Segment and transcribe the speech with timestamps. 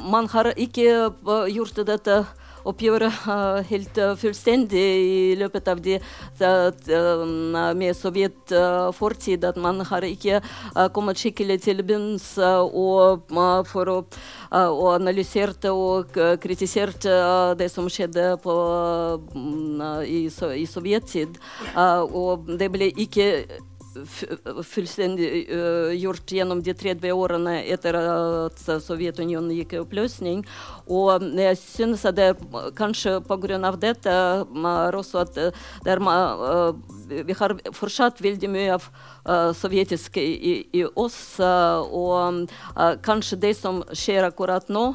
[0.00, 1.10] man har ikke
[1.52, 2.22] gjort dette
[2.68, 3.22] oppgjøret
[3.72, 5.96] helt fullstendig i løpet av de,
[7.80, 8.54] med sovjet
[8.96, 9.46] fortid.
[9.48, 10.42] At man har ikke
[10.92, 13.98] kommet skikkelig til bunns for å
[14.50, 17.12] og analyserte og kritiserte
[17.54, 18.54] det som skjedde på,
[20.02, 21.38] i, i sovjettid.
[21.78, 23.28] og det ble ikke
[24.64, 25.48] fullstendig
[25.98, 30.44] gjort gjennom de 30 årene etter at Sovjetunionen gikk i oppløsning.
[30.86, 32.30] Og jeg synes at det
[32.78, 33.72] kanskje pga.
[33.76, 35.34] dette er også at
[35.84, 36.72] der, uh,
[37.08, 38.88] vi har fortsatt veldig mye av
[39.54, 41.40] sovjetisk i, i oss.
[41.40, 42.48] og
[43.02, 44.94] kanskje det som skjer akkurat nå,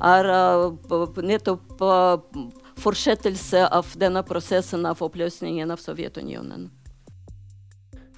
[0.00, 0.24] er
[1.22, 1.82] nettopp
[2.80, 6.70] fortsettelse av denne prosessen av oppløsningen av Sovjetunionen.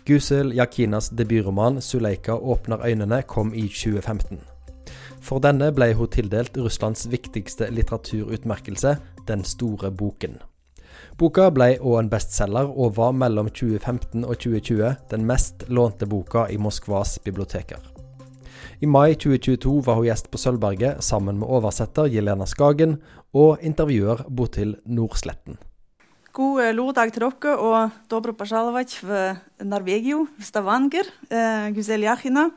[0.06, 4.40] Gusel Yakinas debutroman 'Suleika åpner øynene' kom i 2015.
[5.20, 8.96] For denne ble hun tildelt Russlands viktigste litteraturutmerkelse,
[9.28, 10.38] Den store boken.
[11.18, 16.46] Boka ble òg en bestselger, og var mellom 2015 og 2020 den mest lånte boka
[16.50, 17.78] i Moskvas biblioteker.
[18.80, 22.96] I mai 2022 var hun gjest på Sølvberget sammen med oversetter Jelena Skagen
[23.32, 25.56] og intervjuer Botil Nordsletten.
[26.32, 29.36] God lørdag til dere, og dobro pasjalovac ved
[29.68, 31.04] Norvegio, Stavanger.
[31.30, 32.48] Eh, Jachina.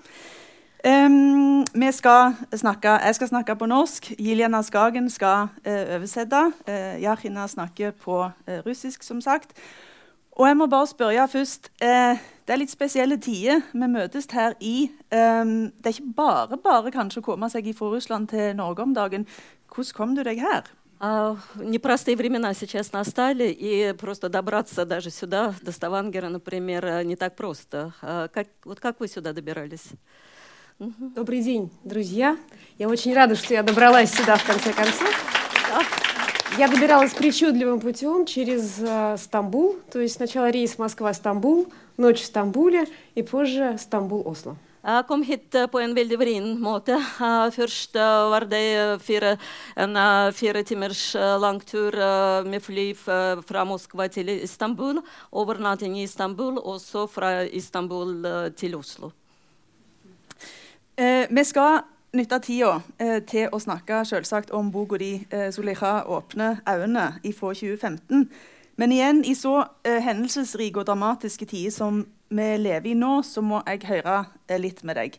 [0.87, 4.13] Um, vi skal snakke, jeg skal snakke på norsk.
[4.19, 6.53] Jiljana Skagen skal uh, oversette.
[6.67, 9.51] Uh, Jachina snakker på uh, russisk, som sagt.
[10.31, 11.71] Og jeg må bare spørre først.
[11.83, 12.15] Uh,
[12.47, 14.89] det er litt spesielle tider vi møtes her i.
[15.11, 18.95] Um, det er ikke bare bare kanskje å komme seg fra Russland til Norge om
[18.95, 19.27] dagen.
[19.67, 20.63] Hvordan kom du deg her?
[20.99, 27.93] Непростые времена сейчас настали, и просто добраться даже сюда, до Ставангера, например, не так просто.
[28.01, 29.89] Как, вот как вы сюда добирались?
[30.79, 32.37] Добрый день, друзья.
[32.77, 35.09] Я очень рада, что я добралась сюда в конце концов.
[36.57, 41.67] Я добиралась причудливым путем через э, Стамбул, то есть сначала рейс Москва-Стамбул,
[41.97, 44.55] ночь в Стамбуле и позже Стамбул-Осло.
[44.85, 46.99] Jeg kom hit på en veldig vrien måte.
[47.55, 49.31] Først var det fire,
[49.81, 49.97] en
[50.29, 51.97] fire timers lang tur
[52.45, 55.01] med fly fra Moskva til Istanbul.
[55.33, 59.09] Overnatting i Istanbul, og så fra Istanbul til Oslo.
[60.97, 61.81] Eh, vi skal
[62.15, 67.53] nytte tida eh, til å snakke selvsagt om boka di eh, 'Zuleika åpne øynene' fra
[67.53, 68.29] 2015.
[68.77, 73.41] Men igjen, i så eh, hendelsesrike og dramatiske tider som vi lever i nå, så
[73.45, 75.17] må jeg høre eh, litt med deg.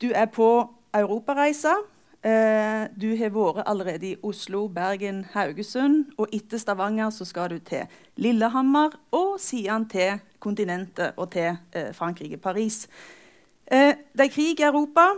[0.00, 0.48] Du er på
[0.96, 1.74] europareise.
[2.24, 6.14] Eh, du har vært allerede i Oslo, Bergen, Haugesund.
[6.18, 11.92] Og etter Stavanger så skal du til Lillehammer, og siden til kontinentet og til eh,
[11.96, 12.86] Frankrike, Paris.
[13.70, 15.12] Det er krig i Europa.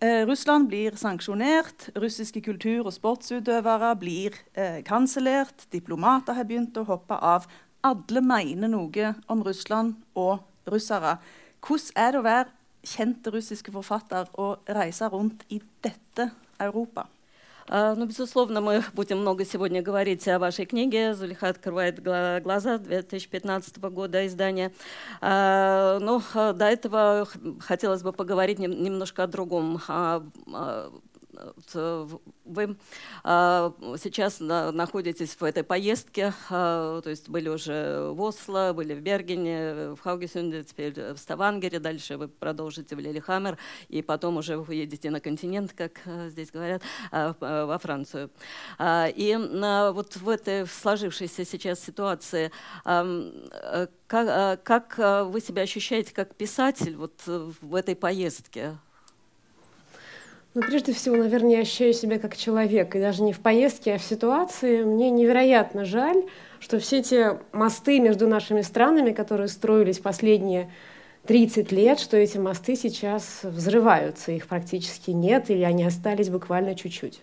[0.00, 1.90] Russland blir sanksjonert.
[2.00, 4.38] Russiske kultur- og sportsutøvere blir
[4.88, 5.66] kansellert.
[5.68, 7.44] Diplomater har begynt å hoppe av.
[7.84, 11.18] Alle mener noe om Russland og russere.
[11.60, 12.48] Hvordan er det å være
[12.82, 17.06] kjent russiske forfatter og reise rundt i dette Europa?
[17.70, 24.26] Ну, безусловно, мы будем много сегодня говорить о вашей книге «Зулиха открывает глаза» 2015 года
[24.26, 24.72] издания.
[25.20, 27.28] Но до этого
[27.60, 29.80] хотелось бы поговорить немножко о другом,
[32.44, 32.76] вы
[33.24, 39.00] а, сейчас находитесь в этой поездке, а, то есть были уже в Осло, были в
[39.00, 43.58] Бергене, в Хаугесунде, теперь в Ставангере, дальше вы продолжите в Лилихаммер,
[43.88, 48.30] и потом уже вы едете на континент, как а, здесь говорят, во Францию.
[48.80, 49.38] И
[49.92, 52.50] вот в этой сложившейся сейчас ситуации
[54.06, 54.98] как, как
[55.28, 58.78] вы себя ощущаете как писатель вот в этой поездке?
[60.54, 63.98] Ну, прежде всего, наверное, я ощущаю себя как человек, и даже не в поездке, а
[63.98, 64.84] в ситуации.
[64.84, 66.24] Мне невероятно жаль,
[66.60, 70.70] что все эти мосты между нашими странами, которые строились последние
[71.26, 77.22] 30 лет, что эти mosты сейчас взрываются, их практически нет, или они остались bukvalno чуть-чуть.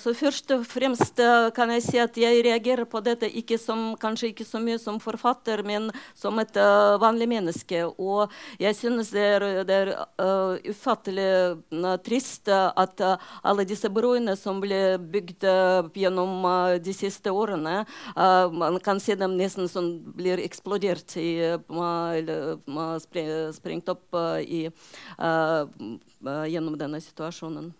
[0.00, 1.18] Så først og fremst
[1.52, 4.96] kan jeg si at jeg reagerer på dette ikke som, kanskje ikke så mye som
[5.02, 7.82] forfatter, men som et uh, vanlig menneske.
[8.00, 8.32] Og
[8.62, 11.28] jeg synes det er, det er uh, ufattelig
[11.76, 13.04] uh, trist at
[13.42, 15.44] alle disse broene som ble bygd
[15.96, 16.46] gjennom
[16.82, 17.82] de siste årene,
[18.16, 21.32] man kan se dem nesten som blir eksplodert i,
[23.56, 24.66] sprengt opp i,
[26.52, 27.72] gjennom denne situasjonen.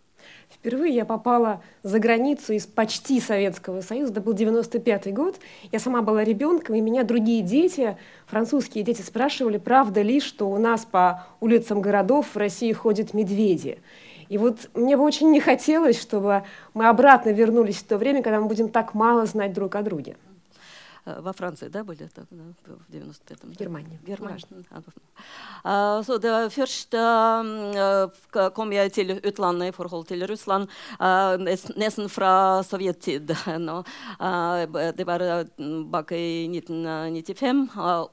[0.50, 5.36] Впервые я попала за границу из почти Советского Союза, это был 95 год.
[5.70, 7.96] Я сама была ребенком, и меня другие дети,
[8.26, 13.78] французские дети, спрашивали, правда ли, что у нас по улицам городов в России ходят медведи.
[14.28, 16.42] И вот мне бы очень не хотелось, чтобы
[16.74, 20.16] мы обратно вернулись в то время, когда мы будем так мало знать друг о друге.
[21.05, 23.55] Во Frankrike, da, ble det в 95-м?
[23.57, 23.99] Германия.
[24.05, 24.45] Германия.
[25.65, 30.69] Uh, så det først uh, kom jeg til utlandet i forhold til Russland,
[31.01, 33.33] uh, nesten fra sovjettid.
[33.61, 33.81] No.
[34.97, 35.21] det var
[35.91, 37.63] bak i 1995,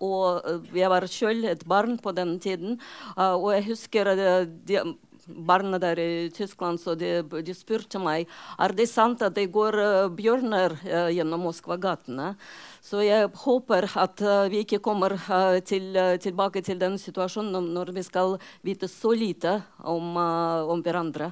[0.04, 2.80] og jeg var selv et barn på den tiden.
[3.16, 4.80] og jeg husker de,
[5.28, 8.28] barna der i Tyskland, så de, de spurte meg
[8.58, 10.76] er det sant at det går bjørner
[11.12, 12.34] gjennom Moskva-gatene.
[12.83, 14.19] Så jeg håper at
[14.51, 15.15] vi ikke kommer
[15.63, 21.31] til, tilbake til den situasjonen når vi skal vite så lite om, om hverandre.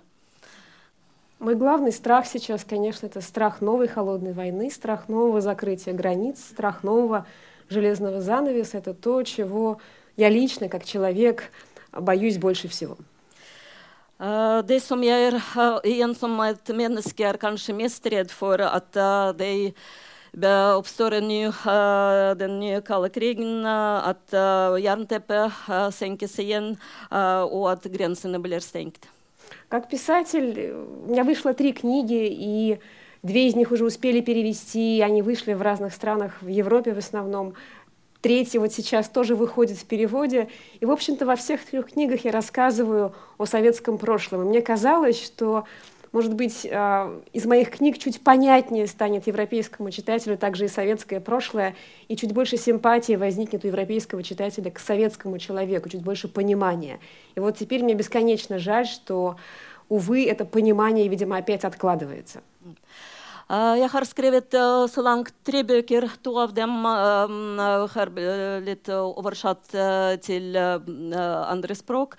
[1.42, 6.84] Мой главный страх сейчас, конечно, это страх новой холодной войны, страх нового закрытия границ, страх
[6.84, 7.26] нового
[7.68, 8.78] железного занавеса.
[8.78, 9.80] Это то, чего
[10.18, 11.52] я лично, как человек,
[11.92, 12.96] боюсь больше всего.
[14.20, 15.42] Det som jeg er,
[15.84, 18.94] en som et menneske er kanskje mest redd for, at
[19.36, 19.74] det
[20.34, 21.52] en ny,
[22.38, 25.52] den nye kalde krigen, at jernteppet
[25.92, 26.78] senkes igjen,
[27.12, 29.08] og at grensene blir stengt.
[29.68, 30.74] Как писатель,
[31.08, 32.80] у меня вышло три книги, и
[33.24, 37.54] две из них уже успели перевести, они вышли в разных странах, в Европе в основном.
[38.22, 40.50] Третья вот сейчас тоже выходит в переводе.
[40.80, 44.42] И, в общем-то, во всех трех книгах я рассказываю о советском прошлом.
[44.42, 45.64] И мне казалось, что
[46.12, 51.76] может быть, а, из моих книг чуть понятнее станет европейскому читателю также и советское прошлое,
[52.08, 57.00] и чуть больше симпатии возникнет у европейского читателя к советскому человеку, чуть больше понимания.
[57.36, 59.38] И вот теперь мне бесконечно жаль, что,
[59.88, 62.42] увы, это понимание, видимо, опять откладывается.
[63.52, 64.56] Jeg har skrevet
[64.88, 66.06] så langt tre bøker.
[66.24, 69.74] To av dem har blitt oversatt
[70.24, 72.16] til andre språk.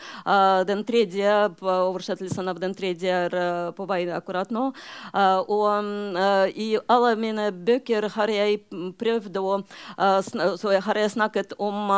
[0.68, 1.32] Den tredje,
[1.62, 4.68] Oversettelsen av den tredje er på vei akkurat nå.
[5.48, 5.68] Og
[6.52, 8.60] i alle mine bøker har jeg
[9.00, 9.60] prøvd å
[10.52, 11.88] Så har jeg snakket om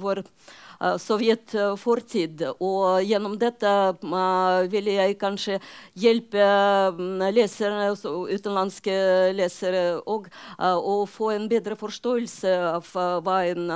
[0.00, 0.65] vår Eh,
[1.02, 2.44] sovjetfortid.
[2.60, 3.72] Og gjennom dette
[4.72, 5.58] vil jeg kanskje
[5.98, 6.50] hjelpe
[7.32, 7.88] leserne,
[8.36, 8.98] utenlandske
[9.36, 10.28] lesere òg,
[10.60, 12.94] å få en bedre forståelse av
[13.24, 13.66] hva en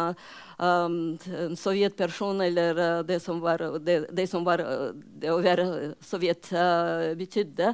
[0.61, 1.17] Um,
[1.57, 6.51] sovjetperson, eller uh, det som var, det, det som var uh, det å være sovjet
[6.53, 7.73] uh, betydde.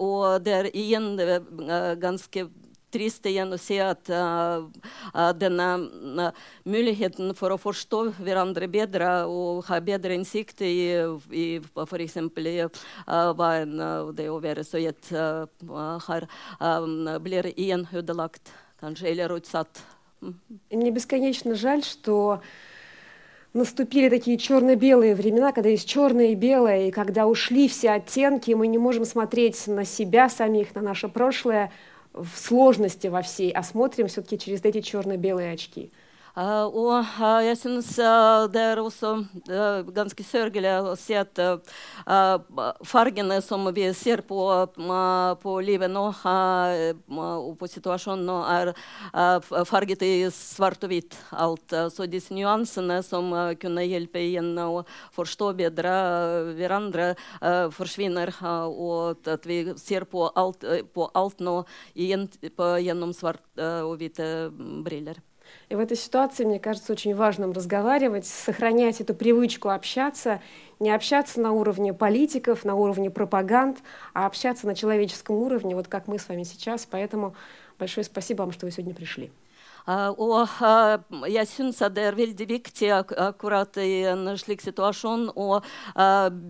[0.00, 1.10] og det er igjen
[2.00, 2.46] ganske
[2.94, 4.64] trist igjen å se at uh,
[5.38, 6.30] denne uh,
[6.68, 10.74] muligheten for å forstå hverandre bedre og ha bedre innsikt i,
[11.30, 12.16] i f.eks.
[12.18, 13.76] Uh, hva en,
[14.16, 16.28] det å være sovjet har,
[16.60, 19.84] um, blir igjen ødelagt, kanskje, eller utsatt.
[20.70, 22.40] Мне бесконечно жаль, что
[23.52, 28.66] наступили такие черно-белые времена, когда есть черное и белое, и когда ушли все оттенки, мы
[28.66, 31.72] не можем смотреть на себя самих, на наше прошлое,
[32.12, 35.92] в сложности во всей, а смотрим все-таки через эти черно-белые очки.
[36.38, 39.08] Uh, og uh, jeg syns uh, det er også
[39.90, 41.40] ganske sørgelig å se at
[42.86, 44.38] fargene som vi ser på,
[45.42, 48.70] på livet nå, og på situasjonen nå, er
[49.68, 51.16] farget i svart og hvitt.
[51.32, 51.74] alt.
[51.92, 53.30] så disse nyansene som
[53.60, 54.84] kunne hjelpe igjen å
[55.16, 55.94] forstå bedre
[56.58, 57.12] hverandre,
[57.74, 58.32] forsvinner.
[58.68, 61.62] og at vi ser på alt, på alt nå
[61.94, 64.48] igjen på, gjennom svart og hvite
[64.86, 65.20] briller.
[65.68, 70.40] И в этой ситуации, мне кажется, очень важным разговаривать, сохранять эту привычку общаться,
[70.80, 73.78] не общаться на уровне политиков, на уровне пропаганд,
[74.14, 76.86] а общаться на человеческом уровне, вот как мы с вами сейчас.
[76.90, 77.34] Поэтому
[77.78, 79.30] большое спасибо вам, что вы сегодня пришли.
[79.88, 85.62] Og jeg syns det er veldig viktig ak akkurat i en slik situasjon å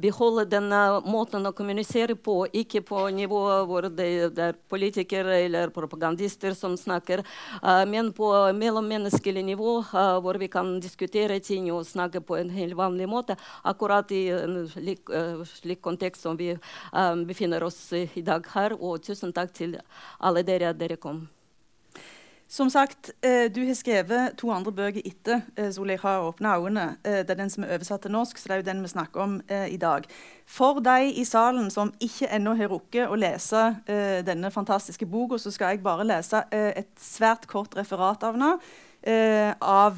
[0.02, 5.70] beholde denne måten å kommunisere på, ikke på nivå hvor det, det er politikere eller
[5.74, 7.22] propagandister som snakker,
[7.86, 13.06] men på mellommenneskelig nivå hvor vi kan diskutere ting og snakke på en helt vanlig
[13.06, 15.06] måte, akkurat i en slik,
[15.54, 16.56] slik kontekst som vi
[17.28, 18.74] befinner oss i dag her.
[18.82, 19.78] Og tusen takk til
[20.18, 21.28] alle dere at dere kom.
[22.50, 25.68] Som sagt, eh, Du har skrevet to andre bøker etter eh,
[26.00, 26.96] har åpne øynene'.
[27.04, 28.88] Eh, det er den som er oversatt til norsk, så det er jo den vi
[28.88, 30.04] snakker om i dag.
[30.46, 33.76] For de i salen som ikke ennå har rukket å lese
[34.24, 38.58] denne fantastiske boka, så skal jeg bare lese et svært kort referat av den.
[39.60, 39.92] Av,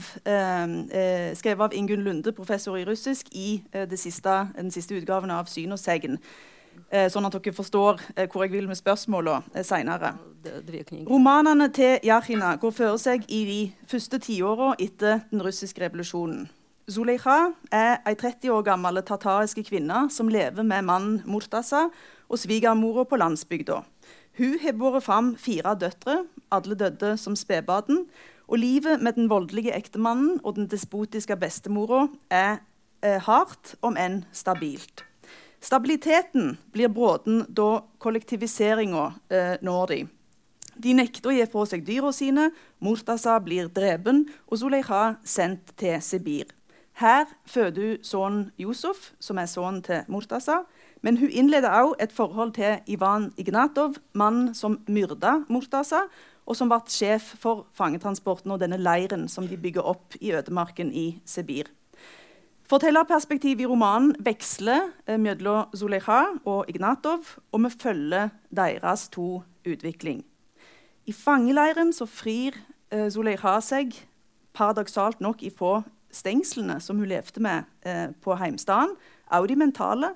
[1.35, 3.63] skrevet av Ingunn Lunde, professor i russisk, i
[3.97, 6.50] siste, den siste utgaven av Syn og Eh,
[7.11, 10.15] sånn at dere forstår eh, hvor jeg vil med spørsmålene eh, seinere.
[11.07, 16.49] Romanene til Jahina går føre seg i de første tiåra etter den russiske revolusjonen.
[16.91, 21.85] Zuleikha er ei 30 år gammel tatariske kvinne som lever med mannen Murtaza
[22.27, 23.83] og svigermora på landsbygda.
[24.41, 28.07] Hun har båret fram fire døtre, alle døde som spedbarn.
[28.51, 32.59] Og livet med den voldelige ektemannen og den despotiske bestemora er
[33.05, 35.05] eh, hardt, om enn stabilt.
[35.61, 39.99] Stabiliteten blir bråten da kollektiviseringa eh, når de.
[40.81, 42.49] De nekter å gi fra seg dyra sine,
[42.81, 46.55] Murtaza blir drepen, og Zuleyha sendt til Sibir.
[47.01, 50.63] Her føder hun sønnen Yusuf, som er sønnen til Murtaza.
[51.05, 56.07] Men hun innleder også et forhold til Ivan Ignatov, mannen som myrda Murtaza,
[56.45, 60.93] og som ble sjef for fangetransporten og denne leiren som de bygger opp i ødemarken
[60.93, 61.69] i Sibir.
[62.71, 70.21] Fortellerperspektivet i romanen veksler eh, mellom Zuleikha og Ignatov, og vi følger deres to utvikling.
[71.07, 72.55] I fangeleiren så frir
[72.95, 73.11] eh,
[73.67, 73.97] seg
[74.55, 75.83] paradoksalt nok ifra
[76.15, 78.95] stengslene som hun levde med eh, på heimstaden,
[79.27, 80.15] også de mentale,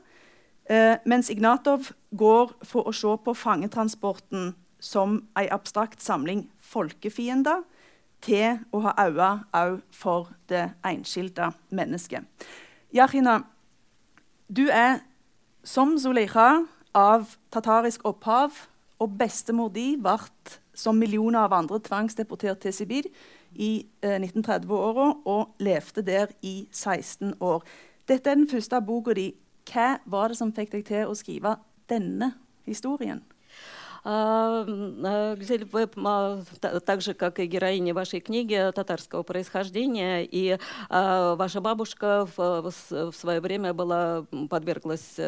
[0.70, 7.66] eh, mens Ignatov går for å se på fangetransporten som en abstrakt samling folkefiender
[8.24, 12.24] til å ha øyne òg for det enskilde mennesket.
[12.94, 13.42] Yahina,
[14.48, 15.02] du er
[15.64, 16.64] som Zuleikha
[16.94, 18.54] av tatarisk opphav,
[19.02, 20.16] og bestemor di ble
[20.74, 23.08] som millioner av andre tvangsdeportert til Sibir
[23.54, 27.62] i eh, 1930-åra og levde der i 16 år.
[28.08, 29.32] Dette er den første boka di.
[29.70, 31.56] Hva var det som fikk deg til å skrive
[31.90, 32.34] denne
[32.68, 33.22] historien?
[34.04, 35.86] Гюзель, вы
[36.60, 40.58] так же, как и героиня вашей книги, татарского происхождения, и
[40.90, 45.18] ваша бабушка в, в свое время была, подверглась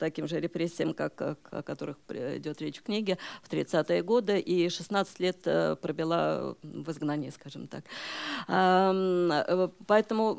[0.00, 5.20] таким же репрессиям, как, о которых идет речь в книге, в 30-е годы, и 16
[5.20, 5.42] лет
[5.80, 7.84] пробила в изгнании, скажем так.
[9.86, 10.34] Поэтому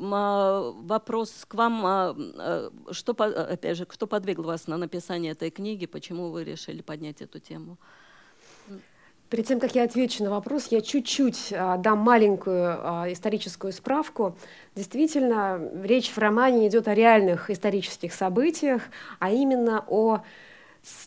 [0.82, 2.14] вопрос к вам,
[2.90, 7.38] что, опять же, кто подвигал вас на написание этой книги, почему вы решили поднять эту
[7.38, 7.77] тему?
[9.30, 14.34] Перед тем, как я отвечу на вопрос, я чуть-чуть а, дам маленькую а, историческую справку.
[14.74, 18.82] Действительно, речь в романе идет о реальных исторических событиях,
[19.18, 20.22] а именно о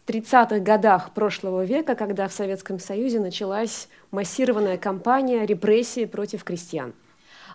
[0.05, 6.93] 30-х годах прошлого века, когда в Советском Союзе началась массированная кампания репрессий против крестьян.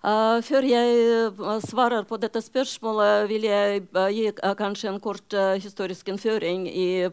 [0.02, 1.32] Før jeg
[1.66, 3.82] svarer på dette spørsmålet, vil jeg
[4.14, 4.26] gi
[4.58, 7.08] kanskje en kort historisk innføring i,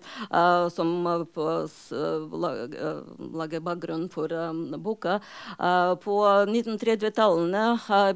[0.73, 1.05] som
[3.43, 4.27] lager bakgrunn for
[4.83, 5.19] boka.
[6.03, 7.65] På 1930-tallene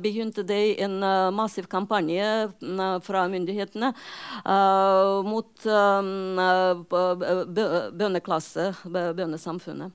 [0.03, 0.99] begynte det en
[1.35, 2.49] massiv kampanje
[3.07, 3.93] fra myndighetene
[5.27, 5.69] mot
[8.01, 9.91] bøndeklasse, bøndesamfunnet.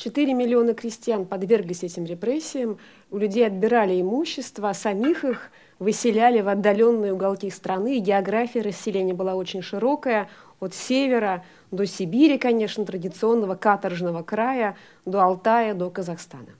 [0.00, 2.78] 4 миллиона крестьян подверглись этим репрессиям,
[3.10, 7.98] у людей отбирали имущество, а самих их выселяли в отдаленные уголки страны.
[7.98, 10.28] География расселения была очень широкая,
[10.58, 16.59] от севера до Сибири, конечно, традиционного каторжного края, до Алтая, до Казахстана.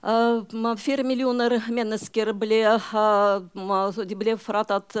[0.00, 2.60] Fire millioner mennesker ble,
[4.08, 4.94] de ble fratatt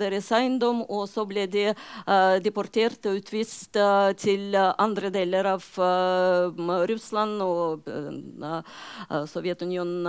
[0.00, 1.66] deres eiendom, og så ble de
[2.40, 3.76] deportert og utvist
[4.22, 5.66] til andre deler av
[6.88, 7.84] Russland og
[9.28, 10.08] Sovjetunionen.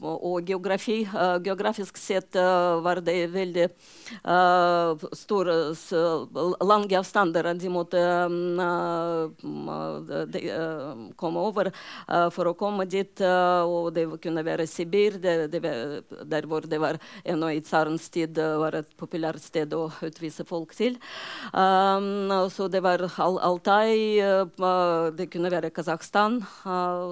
[0.00, 1.02] Og geografi,
[1.44, 2.32] geografisk sett
[2.80, 3.68] var det veldig
[5.20, 5.58] store,
[6.64, 8.00] lange avstander de måtte
[11.20, 11.72] komme over
[12.32, 13.20] for å komme dit
[13.64, 15.62] og det kunne være Sibir, det, det,
[16.30, 20.74] der hvor det var ennå i tsarens tid var et populært sted å utvise folk
[20.76, 20.98] til.
[21.52, 24.20] Um, så det var Al Altai,
[25.16, 26.40] det kunne være Kasakhstan.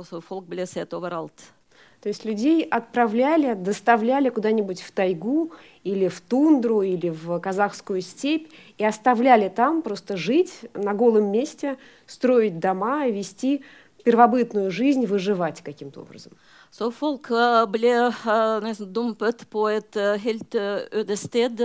[0.07, 1.53] så folk ble sett overalt.
[2.03, 5.53] То есть людей отправляли, доставляли куда-нибудь в тайгу
[5.85, 11.79] или в тундру или в казахскую степь и оставляли там просто жить на голом месте,
[12.07, 13.63] строить дома вести
[14.03, 16.33] первобытную жизнь выживать каким-то образом.
[16.73, 17.29] Så folk
[17.69, 17.91] ble
[18.65, 21.61] nesten dumpet på et helt øde sted,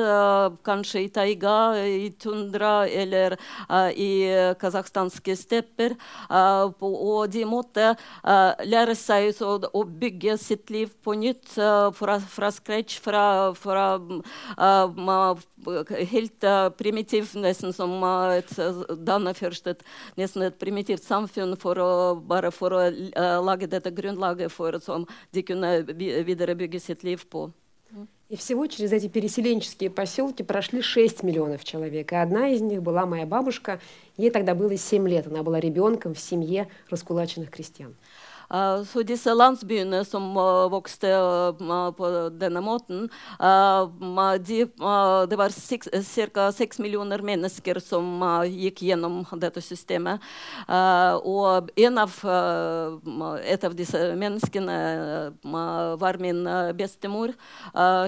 [0.68, 3.38] kanskje i taiga, i tundra eller
[3.96, 4.10] i
[4.60, 5.96] kasakhstanske stepper.
[6.28, 7.94] Og de måtte
[8.68, 13.24] lære seg å bygge sitt liv på nytt fra, fra scratch, fra,
[13.56, 13.88] fra
[16.12, 16.50] helt
[16.84, 17.96] primitivt, nesten som
[18.36, 18.52] et
[19.08, 19.88] danne først et,
[20.20, 21.90] nesten et primitivt samfunn for å,
[22.28, 22.84] bare for å
[23.48, 24.97] lage dette grunnlaget for så
[25.44, 25.84] kunne
[26.24, 27.52] videre bygge sitt liv på.
[28.30, 32.12] И всего через эти переселенческие поселки прошли 6 миллионов человек.
[32.12, 33.80] И одна из них была моя бабушка.
[34.18, 35.28] Ей тогда было 7 лет.
[35.28, 37.96] Она была ребенком в семье раскулаченных крестьян.
[38.50, 40.30] Så disse landsbyene som
[40.72, 41.10] vokste
[41.98, 43.08] på denne måten
[44.48, 44.60] de,
[45.28, 46.52] Det var ca.
[46.52, 50.22] seks millioner mennesker som gikk gjennom dette systemet.
[50.68, 52.12] og en av,
[53.44, 54.78] et av disse menneskene
[55.44, 56.44] var min
[56.78, 57.34] bestemor.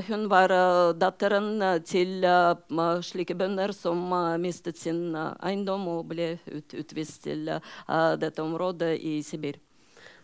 [0.08, 2.24] hun var datteren til
[3.04, 9.60] slike bønder som mistet sin eiendom og ble ut, utvist til dette området i Sibir.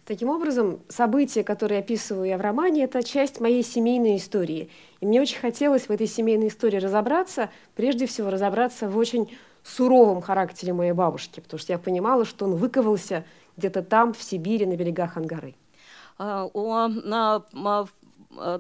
[0.06, 4.70] Таким образом, события, которые описываю я в романе, это часть моей семейной истории.
[5.00, 10.22] И мне очень хотелось в этой семейной истории разобраться, прежде всего разобраться в очень суровом
[10.22, 13.26] характере моей бабушки, потому что я понимала, что он выковался
[13.58, 15.56] где-то там, в Сибири, на берегах Ангары.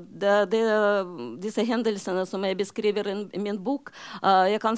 [0.10, 0.64] Det, det,
[1.44, 3.92] disse hendelsene som jeg beskriver i min bok,
[4.24, 4.78] jeg kan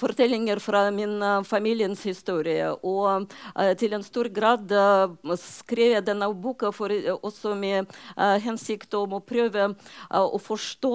[0.00, 2.70] fortellinger fra min familiens historie.
[2.82, 3.28] Og
[3.78, 4.74] til en stor grad
[5.40, 6.92] skrev jeg denne boka for,
[7.22, 7.90] også med
[8.44, 9.72] hensikt om å prøve
[10.10, 10.94] å forstå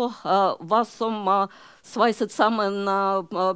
[0.59, 1.27] hva som
[1.89, 2.87] sveiset sammen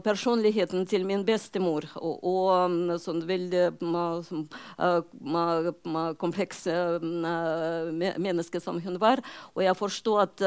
[0.04, 1.86] personligheten til min bestemor.
[2.00, 3.66] Og, og sånn veldig
[6.22, 6.66] kompleks
[8.26, 9.24] menneske som hun var.
[9.54, 10.46] Og jeg forstår at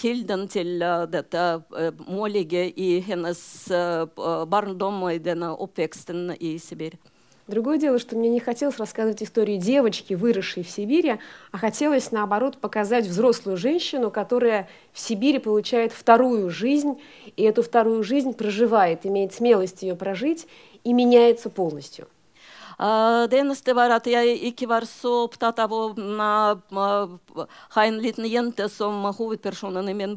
[0.00, 1.46] kilden til dette
[2.06, 3.42] må ligge i hennes
[4.52, 6.98] barndom og i denne oppveksten i Sibir.
[7.48, 11.18] Другое дело, что мне не хотелось рассказывать историю девочки, выросшей в Сибири,
[11.50, 17.00] а хотелось, наоборот, показать взрослую женщину, которая в Сибири получает вторую жизнь,
[17.36, 20.46] и эту вторую жизнь проживает, имеет смелость ее прожить
[20.84, 22.06] и меняется полностью.
[22.78, 25.94] Det eneste var at jeg ikke var så opptatt av å
[26.72, 30.16] ha en liten jente som hovedpersonen i min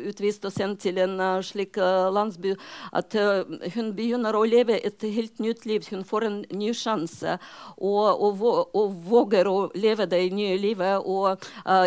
[0.08, 2.56] utvist og sendt til en slik landsby,
[2.92, 3.16] at
[3.74, 5.82] hun begynner å leve et helt nytt liv.
[5.90, 7.38] Hun får en ny sjanse
[7.76, 11.02] og, og, og våger å leve det nye livet.
[11.04, 11.38] Og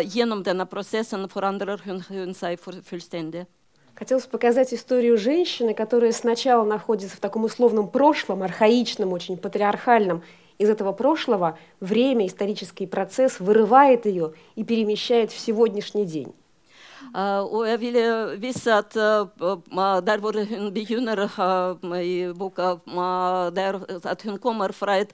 [0.04, 3.48] gjennom denne processen forandrer hun, hun sig fullständigt.
[3.94, 10.22] Хотелось показать историю женщины, которая сначала находится в таком условном прошлом, архаичном, очень патриархальном.
[10.57, 16.33] Из этого прошлого время, исторический процесс вырывает ее и перемещает в сегодняшний день.
[17.13, 19.27] Uh, og jeg ville vise at uh,
[20.05, 22.75] der hvor hun begynner uh, i boka,
[24.03, 25.13] at hun kommer fra et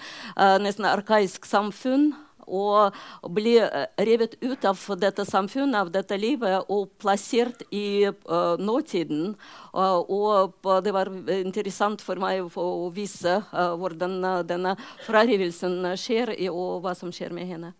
[0.59, 2.13] nesten arkaisk samfunn
[2.47, 2.95] og
[3.29, 3.57] bli
[3.97, 9.35] revet ut av dette samfunnet, av dette livet, og plassert i uh, nåtiden.
[9.73, 14.75] Uh, og det var interessant for meg å vise uh, hvordan denne
[15.07, 17.73] frarivelsen skjer, og hva som skjer med henne.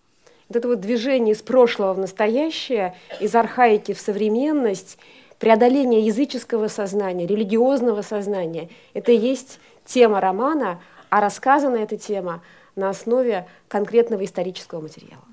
[0.49, 4.97] Вот это вот движение из прошлого в настоящее, из архаики в современность,
[5.39, 12.41] преодоление языческого сознания, религиозного сознания, это и есть тема романа, а рассказана эта тема
[12.75, 15.23] на основе конкретного исторического материала.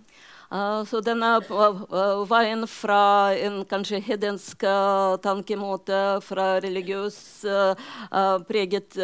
[0.51, 1.29] Så denne
[2.27, 4.65] veien fra en kanskje hedensk
[5.23, 7.19] tankemåte, fra religiøs
[8.49, 8.97] preget,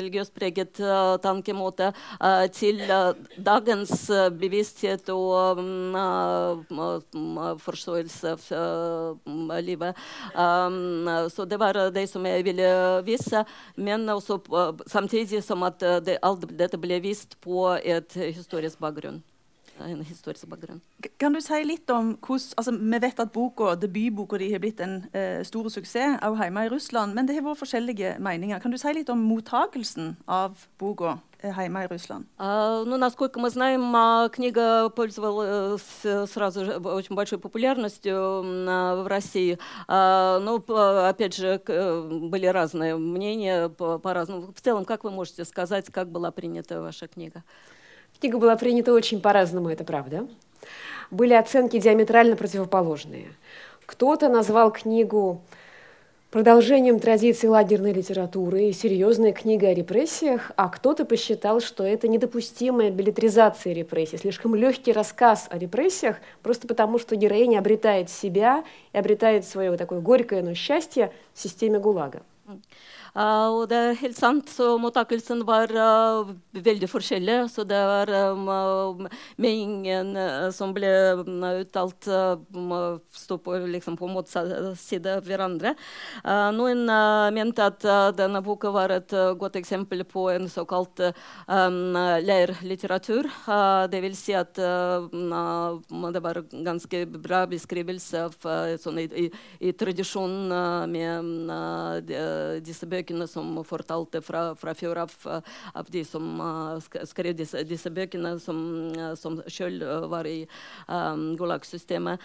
[0.00, 0.80] religiøs preget
[1.22, 1.92] tankemåte,
[2.58, 2.82] til
[3.38, 4.02] dagens
[4.40, 5.60] bevissthet og
[7.62, 10.00] forståelse av livet.
[11.36, 12.72] Så det var det som jeg ville
[13.06, 13.44] vise,
[13.76, 14.40] men også
[14.90, 19.22] samtidig som at det, alt dette ble vist på et historisk bakgrunn
[19.87, 20.81] en historisk bakgrunn.
[21.19, 24.81] Kan du si litt om hvordan altså, Vi vet at boka, debutboka di har blitt
[24.83, 28.59] en eh, stor suksess også hjemme i Russland, men det har vært forskjellige meninger.
[28.59, 32.25] Kan du si litt om mottagelsen av boka hjemme i Russland?
[32.39, 35.81] Uh, ну, насколько мы знаем, uh, книга пользовалась
[36.31, 39.57] сразу же очень большой популярностью uh, в России.
[39.87, 40.55] Uh, но,
[41.07, 44.47] опять же, были разные мнения по-разному.
[44.47, 47.43] По в целом, как вы можете сказать, как была принята ваша книга?
[48.20, 50.26] Книга была принята очень по-разному, это правда.
[51.10, 53.28] Были оценки диаметрально противоположные.
[53.86, 55.42] Кто-то назвал книгу
[56.34, 62.90] продолжением традиций лагерной литературы и серьезной книгой о репрессиях, а кто-то посчитал, что это недопустимая
[62.90, 69.46] билетризация репрессий, слишком легкий рассказ о репрессиях, просто потому что героиня обретает себя и обретает
[69.46, 72.22] свое такое горькое, но счастье в системе ГУЛАГа.
[73.14, 77.36] Uh, og det er helt sant, så mottakelsen var uh, veldig forskjellig.
[77.52, 79.06] Så det var um,
[79.38, 80.90] meningen uh, som ble
[81.60, 84.50] uttalt, uh, stå på, liksom, på motsatt
[84.80, 85.74] side av hverandre.
[86.56, 86.88] noen
[87.34, 87.84] mente at
[88.16, 91.00] denne boka var et godt eksempel på en såkalt
[91.46, 93.28] um, leirlitteratur.
[93.90, 98.34] det vil si at det var ganske bra beskrivelse av
[98.80, 99.26] sånn, i, i,
[99.68, 102.12] i tradisjonen med
[102.66, 105.12] disse bøkene bøkene som fortalte fra, fra før av,
[105.74, 106.24] av de som
[107.04, 108.56] skrev disse, disse, bøkene, som,
[109.16, 110.46] som selv var i
[110.88, 112.20] um, Gulag-systemet.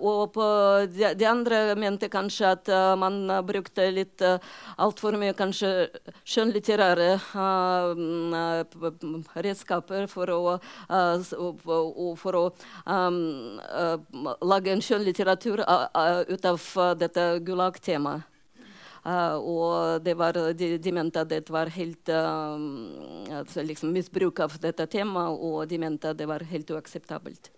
[0.00, 0.46] og på
[0.92, 4.38] de, de, andre mente kanskje at man brukte litt uh,
[4.78, 5.88] altfor mye kanskje
[6.24, 7.10] skjønnlitterære
[9.46, 10.40] redskaper for å,
[12.16, 12.44] for å
[12.86, 13.60] um,
[14.46, 18.35] lage en skjønnlitteratur ut av dette Gulag-temaet.
[19.06, 24.86] Og det var, de, de, mente at det var helt altså liksom misbruk av dette
[24.90, 27.52] temaet, og de mente at det var helt uakseptabelt.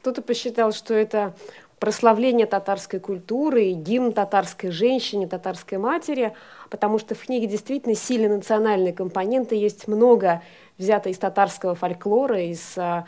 [0.00, 1.34] Кто-то посчитал, что это
[1.78, 6.34] прославление татарской культуры, гимн татарской женщине, татарской матери,
[6.70, 10.42] потому что в книге действительно сильные национальные компоненты, есть много
[10.76, 13.06] взято из татарского фольклора, из а,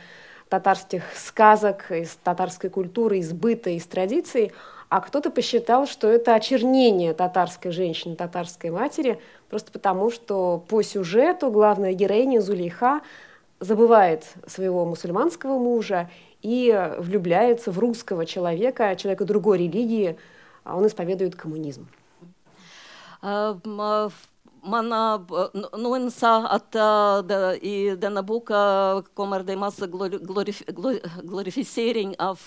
[0.48, 4.52] татарских сказок, из татарской культуры, из быта, из традиций,
[4.90, 11.50] а кто-то посчитал, что это очернение татарской женщины, татарской матери, просто потому что по сюжету
[11.52, 13.00] главная героиня Зулейха
[13.60, 16.10] забывает своего мусульманского мужа
[16.42, 20.18] и влюбляется в русского человека, человека другой религии,
[20.64, 21.86] а он исповедует коммунизм.
[24.62, 24.90] Man,
[25.80, 26.76] noen sa at
[27.24, 32.40] det, i denne boka kommer det masse glorif glorifisering av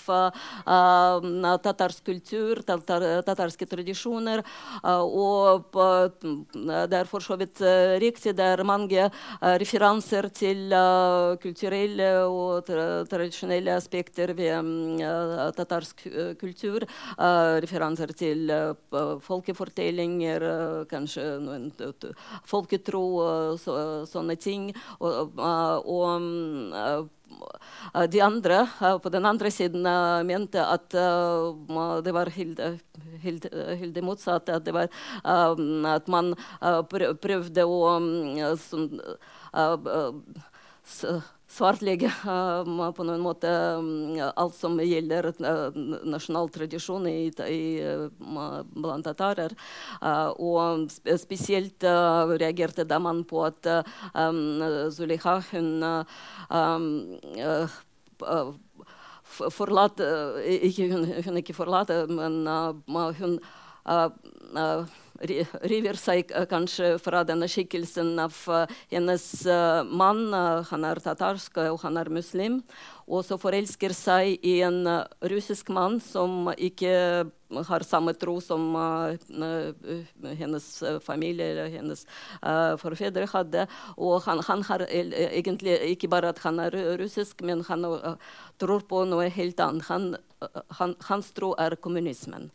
[1.64, 4.44] tatarsk kultur, tatar tatarske tradisjoner.
[4.84, 7.62] Og det er for så vidt
[8.02, 8.36] riktig.
[8.38, 9.08] Det er mange
[9.42, 10.70] referanser til
[11.42, 15.02] kulturelle og tra tradisjonelle aspekter ved
[15.58, 16.06] tatarsk
[16.38, 16.86] kultur.
[17.18, 18.50] referanser til
[19.24, 20.40] folkefortellinger,
[20.90, 21.70] kanskje noen
[22.48, 23.74] folketro og så,
[24.08, 24.70] sånne ting.
[25.00, 27.10] Og, og mm,
[28.12, 28.60] de andre
[29.02, 29.86] på den andre siden
[30.28, 32.60] mente at det var helt,
[33.24, 34.54] helt, helt det motsatte.
[34.60, 34.90] At, var,
[35.24, 36.34] at man
[37.24, 39.00] prøvde å mm, sånn,
[41.54, 43.50] svartlegge på noen måte
[44.34, 45.30] alt som gjelder
[46.08, 47.62] nasjonal tradisjon i, i,
[48.74, 49.54] blant tatarer.
[50.38, 50.90] og
[51.20, 51.86] spesielt
[52.34, 53.70] reagerte da man på at
[54.14, 56.88] um, Zuleha hun um,
[59.54, 60.10] forlate,
[60.68, 62.44] ikke, hun, hun ikke forlater, men
[63.18, 63.38] hun
[65.22, 68.34] river seg kanskje fra denne skikkelsen av
[68.90, 69.26] hennes
[69.90, 70.26] mann.
[70.70, 72.60] Han er tatarsk, og han er muslim.
[73.04, 74.82] Og så forelsker seg i en
[75.30, 76.94] russisk mann som ikke
[77.68, 78.72] har samme tro som
[80.40, 80.68] hennes
[81.04, 82.06] familie eller hennes
[82.80, 83.68] forfedre hadde.
[83.96, 87.86] Og han, han, har egentlig ikke bare at han er russisk, men han
[88.58, 89.88] tror på noe helt annet.
[89.92, 90.12] Han,
[90.80, 92.50] han, hans tro er kommunismen.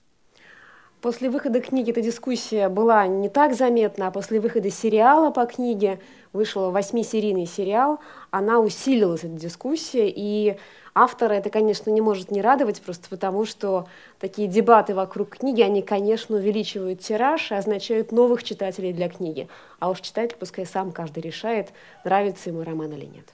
[1.02, 6.02] После выхода книги эта дискуссия была не так заметна, а после выхода сериала по книге,
[6.34, 8.00] вышел восьмисерийный сериал,
[8.32, 10.58] она усилилась, эта дискуссия, и
[10.94, 13.88] автора это, конечно, не может не радовать, просто потому что
[14.20, 19.48] такие дебаты вокруг книги, они, конечно, увеличивают тираж и означают новых читателей для книги.
[19.80, 21.70] А уж читатель пускай сам каждый решает,
[22.04, 23.26] нравится ему роман или нет.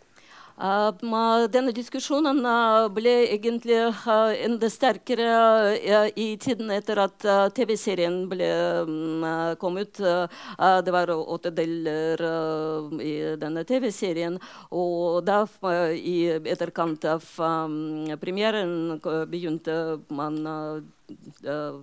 [0.56, 2.40] Denne diskusjonen
[2.96, 3.76] ble egentlig
[4.46, 5.76] enda sterkere
[6.16, 8.48] i tiden etter at TV-serien ble
[9.60, 10.00] kom ut.
[10.00, 12.24] Det var åtte deler
[13.04, 14.40] i denne TV-serien.
[14.72, 15.44] Og da,
[15.92, 17.28] i etterkant av
[18.24, 18.96] premieren,
[19.28, 20.40] begynte man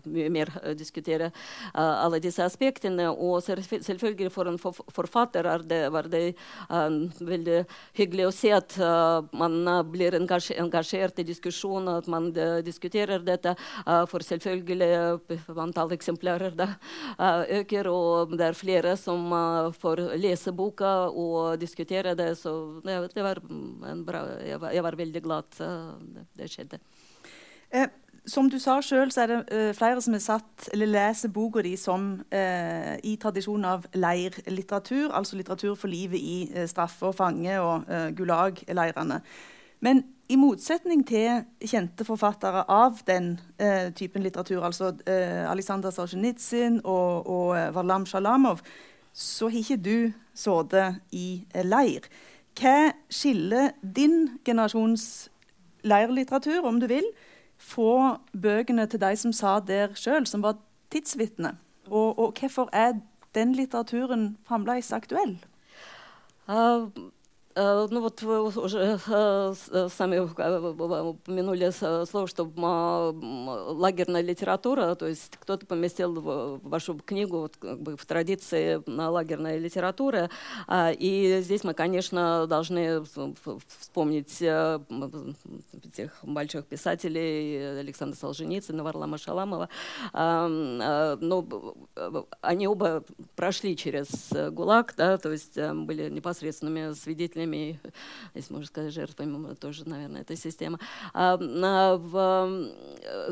[0.05, 1.31] mye mer diskutere
[1.75, 3.09] alle disse aspektene.
[3.13, 6.23] Og selvfølgelig for en forfatter er det, var det
[7.21, 7.63] veldig
[7.99, 8.77] hyggelig å se at
[9.37, 9.59] man
[9.93, 12.31] blir engasjert i diskusjon, at man
[12.65, 13.55] diskuterer dette.
[14.11, 14.91] For selvfølgelig
[15.63, 16.69] antall eksemplarer da,
[17.61, 19.29] øker, og det er flere som
[19.79, 22.33] får lese boka og diskutere det.
[22.41, 22.55] Så
[22.85, 23.43] det, det var
[24.07, 24.27] bra.
[24.43, 25.63] Jeg var, jeg var veldig glad
[26.39, 26.81] det skjedde.
[27.73, 27.89] Eh,
[28.29, 31.63] som du sa sjøl, så er det uh, flere som har satt, eller leser boka
[31.65, 37.17] di som uh, i tradisjonen av leirlitteratur, altså litteratur for livet i uh, straffe og
[37.19, 39.19] fange og Gulag-leirene.
[39.83, 43.35] Men i motsetning til kjente forfattere av den
[43.99, 44.93] typen litteratur, altså
[45.51, 48.63] Aleksandr Solzjenitsyn og, og Varlam Shalamov,
[49.13, 49.99] så har ikke du
[50.39, 52.07] sittet i leir.
[52.57, 55.27] Hva skiller din generasjons
[55.83, 57.11] leirlitteratur, om du vil,
[57.63, 60.59] fra bøkene til de som sa der sjøl, som var
[60.93, 61.57] tidsvitne?
[61.91, 62.99] Og, og hvorfor er
[63.35, 65.39] den litteraturen fremdeles aktuell?
[66.49, 66.91] Uh,
[67.55, 71.71] ну вот вы уже э, э, сами упомянули
[72.07, 72.51] слово, что
[73.75, 80.31] лагерная литература, то есть кто-то поместил вашу книгу вот как бы в традиции лагерной литературы,
[80.67, 83.05] а, и здесь мы, конечно, должны
[83.79, 89.69] вспомнить этих больших писателей Александра Солженицына, Варлама Шаламова.
[90.13, 91.19] Но
[92.41, 93.05] они оба
[93.37, 97.81] прошли через ГУЛАГ, да, то есть были непосредственными свидетелями жертвами,
[98.35, 100.79] если можно сказать жертвами, тоже, наверное, эта система.
[101.13, 101.37] А,
[101.97, 102.73] в,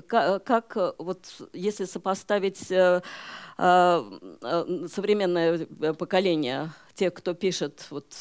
[0.07, 3.03] как, как вот если сопоставить э,
[3.59, 4.05] а,
[4.89, 6.71] современное поколение
[7.01, 8.15] тех, кто пишет вот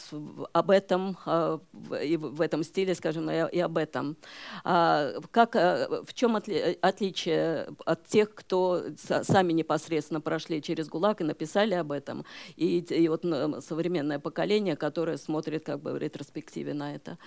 [0.53, 1.59] об этом, а,
[2.01, 4.15] и в этом стиле, скажем, и об этом.
[4.63, 6.37] Как, э, в чем
[6.81, 8.83] отличие от тех, кто
[9.23, 12.23] сами непосредственно прошли через ГУЛАГ и написали об этом,
[12.55, 13.25] и, и вот
[13.65, 17.17] современное поколение, которое смотрит как бы в ретроспективе на это?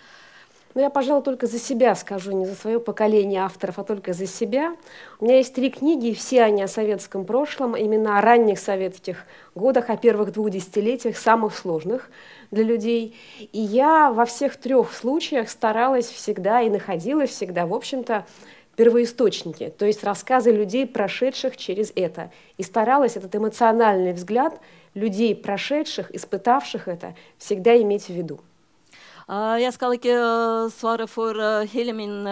[0.75, 4.27] Но я, пожалуй, только за себя скажу, не за свое поколение авторов, а только за
[4.27, 4.77] себя.
[5.21, 9.25] У меня есть три книги, и все они о советском прошлом, именно о ранних советских
[9.55, 12.11] годах, о первых двух десятилетиях, самых сложных
[12.51, 13.17] для людей.
[13.39, 18.25] И я во всех трех случаях старалась всегда и находила всегда, в общем-то,
[18.77, 22.31] первоисточники, то есть рассказы людей, прошедших через это.
[22.57, 24.59] И старалась этот эмоциональный взгляд
[24.95, 28.41] людей, прошедших, испытавших это, всегда иметь в виду.
[29.29, 30.15] Jeg skal ikke
[30.75, 31.39] svare for
[31.71, 32.27] hele min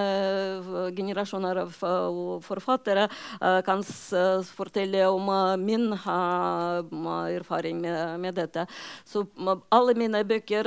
[0.96, 1.70] generasjon av
[2.42, 3.06] forfattere.
[3.38, 3.82] Jeg kan
[4.56, 5.30] fortelle om
[5.62, 8.66] min erfaring med, dette.
[9.04, 9.24] Så
[9.70, 10.66] alle mine bøker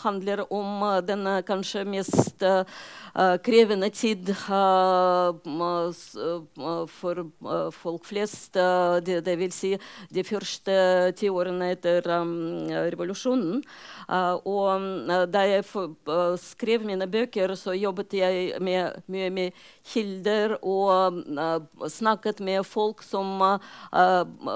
[0.00, 2.44] handler om den kanskje mest
[3.44, 4.32] krevende tid
[6.96, 7.24] for
[7.82, 8.54] folk flest.
[9.04, 9.74] Det, det vil si
[10.08, 12.00] de første ti årene etter
[12.96, 13.60] revolusjonen.
[14.48, 15.63] Og da jeg
[16.39, 19.51] skrev mine bøker, så jobbet jeg mye med, med
[19.83, 21.19] kilder og
[21.89, 23.41] snakket med folk som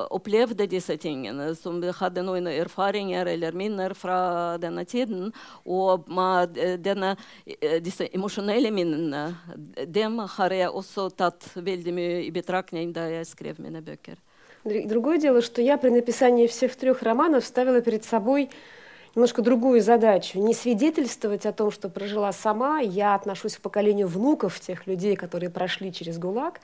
[0.10, 5.32] opplevde disse tingene, som hadde noen erfaringer eller minner fra denne tiden.
[5.66, 6.06] Og
[6.84, 7.16] denne,
[7.82, 9.36] disse emosjonelle minnene
[9.88, 14.18] dem har jeg også tatt veldig mye i betraktning da jeg skrev mine bøker.
[14.66, 18.50] Другое дело, что я при написании всех трех романов ставила перед собой
[19.15, 20.39] немножко другую задачу.
[20.39, 25.51] Не свидетельствовать о том, что прожила сама, я отношусь к поколению внуков тех людей, которые
[25.51, 26.61] прошли через ГУЛАГ,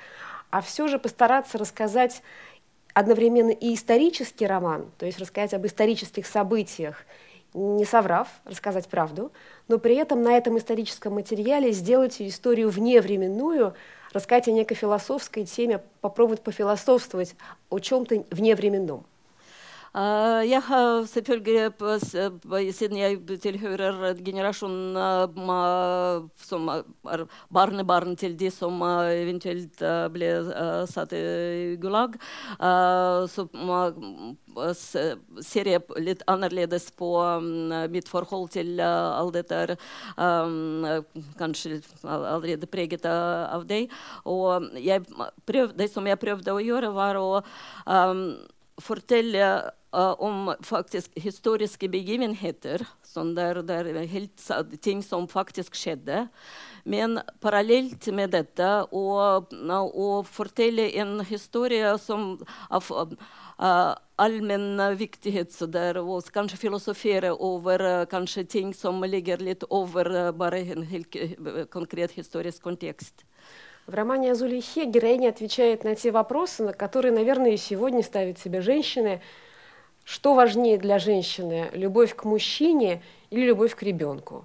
[0.50, 2.22] а все же постараться рассказать
[2.92, 7.04] одновременно и исторический роман, то есть рассказать об исторических событиях,
[7.54, 9.32] не соврав, рассказать правду,
[9.68, 13.74] но при этом на этом историческом материале сделать историю вневременную,
[14.12, 17.34] рассказать о некой философской теме, попробовать пофилософствовать
[17.68, 19.04] о чем-то вневременном.
[19.90, 21.72] Jeg har selvfølgelig,
[22.78, 24.94] siden jeg tilhører generasjonen
[26.38, 29.82] som er barnebarn til de som eventuelt
[30.14, 30.28] ble
[30.86, 32.14] satt i Gulag,
[33.34, 33.48] så
[35.42, 37.10] ser jeg litt annerledes på
[37.90, 39.74] mitt forhold til alt dette.
[41.42, 43.88] Kanskje allerede preget av det.
[44.22, 45.02] Og jeg
[45.50, 47.42] prøv, det som jeg prøvde å gjøre, var å
[48.80, 49.44] fortelle
[49.95, 52.83] uh, om faktisk historiske begivenheter.
[53.05, 54.43] Sånn der, der helt,
[54.81, 56.27] ting som faktisk skjedde.
[56.85, 62.35] Men parallelt med dette å fortelle en historie som
[62.69, 69.41] av uh, allmenn viktighet, så der, og kanskje filosofere over uh, kanskje ting som ligger
[69.41, 71.17] litt over uh, bare en helt
[71.73, 73.25] konkret historisk kontekst.
[73.87, 78.39] В романе о Зулейхе героиня отвечает на те вопросы, на которые, наверное, и сегодня ставят
[78.39, 79.21] себе женщины.
[80.12, 84.44] Что важнее для женщины, любовь к мужчине или любовь к ребенку?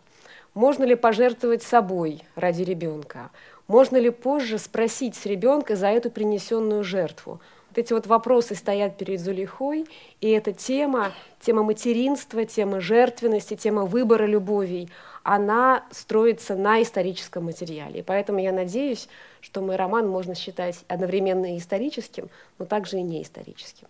[0.53, 3.31] Можно ли пожертвовать собой ради ребенка?
[3.67, 7.41] Можно ли позже спросить с ребенка за эту принесенную жертву?
[7.69, 9.87] Вот эти вот вопросы стоят перед Зулейхой,
[10.21, 14.91] и эта тема, тема материнства, тема жертвенности, тема выбора любовей,
[15.23, 18.01] она строится на историческом материале.
[18.01, 19.09] И поэтому я надеюсь,
[19.41, 23.87] что мой роман можно считать одновременно историческим, но также и неисторическим.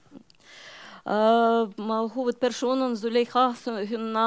[1.05, 3.53] Hovedpersonen Zuleika
[3.89, 4.17] hun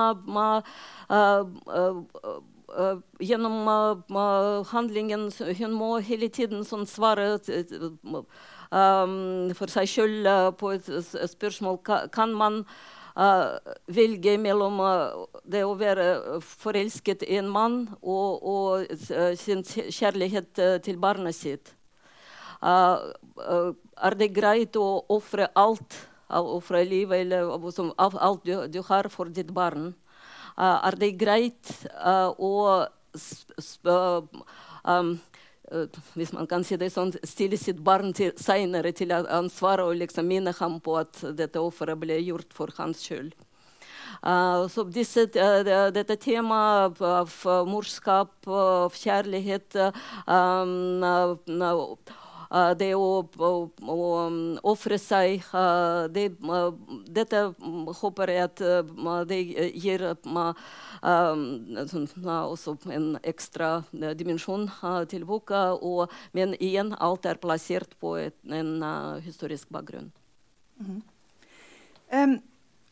[3.19, 3.71] gjennom
[4.71, 7.39] handlingen Hun må hele tiden sånn svare
[9.59, 10.87] for seg sjøl på et
[11.35, 11.83] spørsmål.
[12.15, 12.63] Kan man
[13.19, 13.59] Uh,
[13.91, 20.61] velge mellom uh, det å være forelsket i en mann og, og uh, sin kjærlighet
[20.87, 21.75] til barnet sitt.
[22.63, 25.95] er det greit å ofre alt,
[26.29, 29.95] ofre livet eller alt du, du, har for ditt barn?
[30.59, 32.53] er det greit å
[34.85, 35.13] um,
[36.15, 40.29] hvis man kan si det sånn, stille sitt barn til, senere til ansvar og liksom
[40.29, 43.35] minne ham på at dette offeret ble gjort for hans skyld.
[44.19, 47.35] Uh, så disse, uh, dette temaet av
[47.69, 49.77] morskap, av kjærlighet
[50.27, 51.37] um, uh,
[52.49, 53.49] Det å, å,
[53.93, 53.97] å
[54.71, 55.43] ofre seg
[56.15, 56.23] det,
[57.13, 57.43] Dette
[58.01, 58.63] håper jeg at
[59.29, 59.41] det
[59.77, 60.05] gir
[62.25, 63.83] også en ekstra
[64.17, 64.65] dimensjon
[65.13, 65.75] til boka.
[65.77, 68.81] Og, men igjen, alt er plassert på et, en
[69.21, 70.09] historisk bakgrunn.
[70.81, 71.03] Mm -hmm.
[72.25, 72.43] um,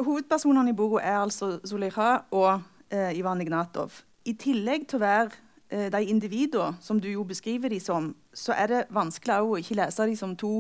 [0.07, 2.61] hovedpersonene i boka er altså Zulekha og
[2.93, 4.03] uh, Ivan Ignatov.
[4.25, 5.31] I tillegg til å være
[5.73, 9.79] uh, de individene som du jo beskriver dem som, så er det vanskelig å ikke
[9.81, 10.59] lese dem som to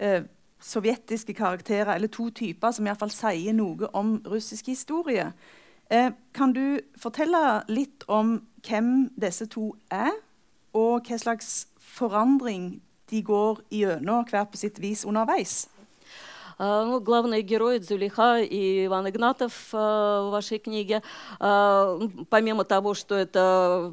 [0.00, 0.26] eh,
[0.64, 5.28] sovjetiske karakterer, eller to typer som iallfall sier noe om russisk historie.
[5.90, 10.12] Eh, kan du fortelle litt om hvem disse to er,
[10.74, 15.68] og hva slags forandring de går gjennom hver på sitt vis underveis?
[16.58, 21.02] Ну, главные герои Дзулиха и Иван Игнатов в вашей книге.
[21.38, 23.92] Помимо того, что это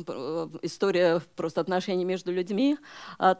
[0.61, 2.77] история просто отношений между людьми,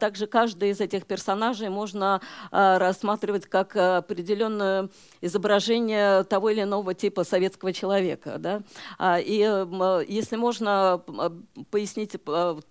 [0.00, 4.88] также каждый из этих персонажей можно рассматривать как определенное
[5.20, 8.38] изображение того или иного типа советского человека.
[8.38, 8.62] Да?
[9.20, 9.66] И
[10.08, 11.00] если можно
[11.70, 12.16] пояснить,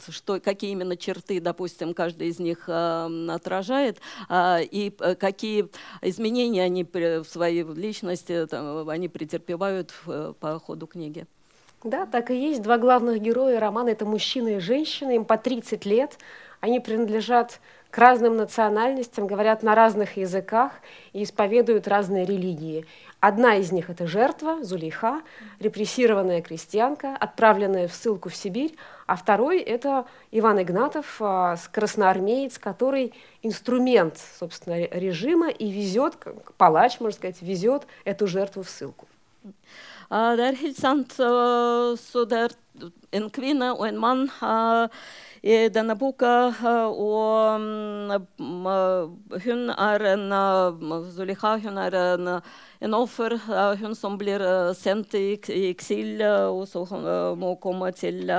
[0.10, 5.70] что, какие именно черты, допустим, каждый из них отражает, и какие
[6.02, 9.94] изменения изменения они в своей личности там, они претерпевают
[10.40, 11.26] по ходу книги.
[11.84, 12.62] Да, так и есть.
[12.62, 16.18] Два главных героя романа– это мужчина и женщина, им по 30 лет.
[16.60, 20.74] Они принадлежат к разным национальностям, говорят на разных языках
[21.14, 22.86] и исповедуют разные религии.
[23.22, 25.22] Одна из них– это жертва, Зулейха,
[25.60, 33.14] репрессированная крестьянка, отправленная в ссылку в Сибирь, а второй– это Иван Игнатов, а, красноармеец, который
[33.44, 36.18] инструмент, собственно, режима и везет,
[36.58, 39.08] палач, можно сказать, везет эту жертву в ссылку.
[40.12, 41.14] Er helt sant.
[41.14, 42.52] Så det
[45.72, 46.52] denne boka.
[46.90, 47.60] Og
[49.46, 50.34] hun er en
[51.16, 52.42] Zuliha, hun er en
[52.82, 53.38] en offer,
[53.82, 54.41] hun som blir
[54.78, 55.38] sendt i,
[55.70, 56.84] eksil, og så
[57.38, 58.32] må komme til,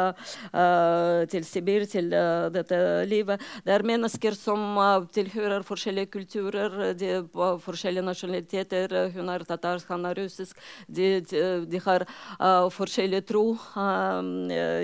[1.33, 2.11] til Sibir, til
[2.55, 2.79] dette
[3.09, 3.43] livet.
[3.65, 4.79] Det er mennesker som
[5.15, 7.13] tilhører forskjellige kulturer, de,
[7.63, 8.97] forskjellige nasjonaliteter.
[9.15, 10.59] Hun er tatarsk, han er russisk.
[10.89, 13.45] De, de, de har uh, forskjellig tro
[13.77, 14.23] uh,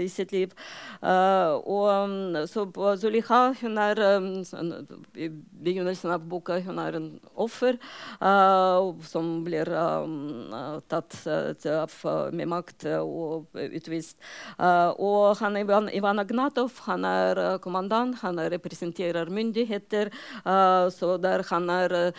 [0.00, 0.54] i sitt liv.
[1.02, 2.66] Uh, og så
[2.98, 4.28] Zuliha, hun er um,
[5.18, 7.78] I begynnelsen av boka hun er en offer
[9.08, 9.72] som blir
[10.92, 11.16] tatt
[12.36, 14.18] med makt og utvist.
[14.60, 20.12] og han Ivan, Ivan Agnatov han er kommandant, han representerer myndigheter.
[20.44, 22.12] så der han er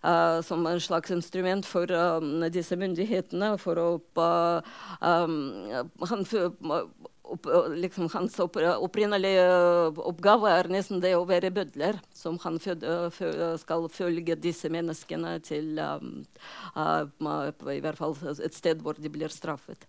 [0.00, 3.50] Uh, som en slags instrument for uh, disse myndighetene.
[3.60, 4.62] for å uh,
[5.04, 5.34] um,
[6.08, 6.24] han,
[7.76, 9.44] liksom, hans opp, opprinnelige
[9.98, 16.24] oppgave er nesten det å være bødler, som han skal følge disse menneskene til um,
[16.76, 19.86] i hvert fall et sted hvor de blir straffet.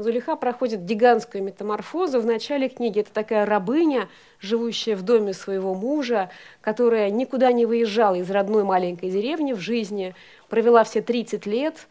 [0.00, 2.20] Зулиха проходит гигантскую метаморфозу.
[2.20, 4.08] В начале книги это такая рабыня,
[4.40, 6.30] живущая в доме своего мужа,
[6.62, 10.14] которая никуда не выезжала из родной маленькой деревни в жизни,
[10.48, 11.86] провела все 30 лет,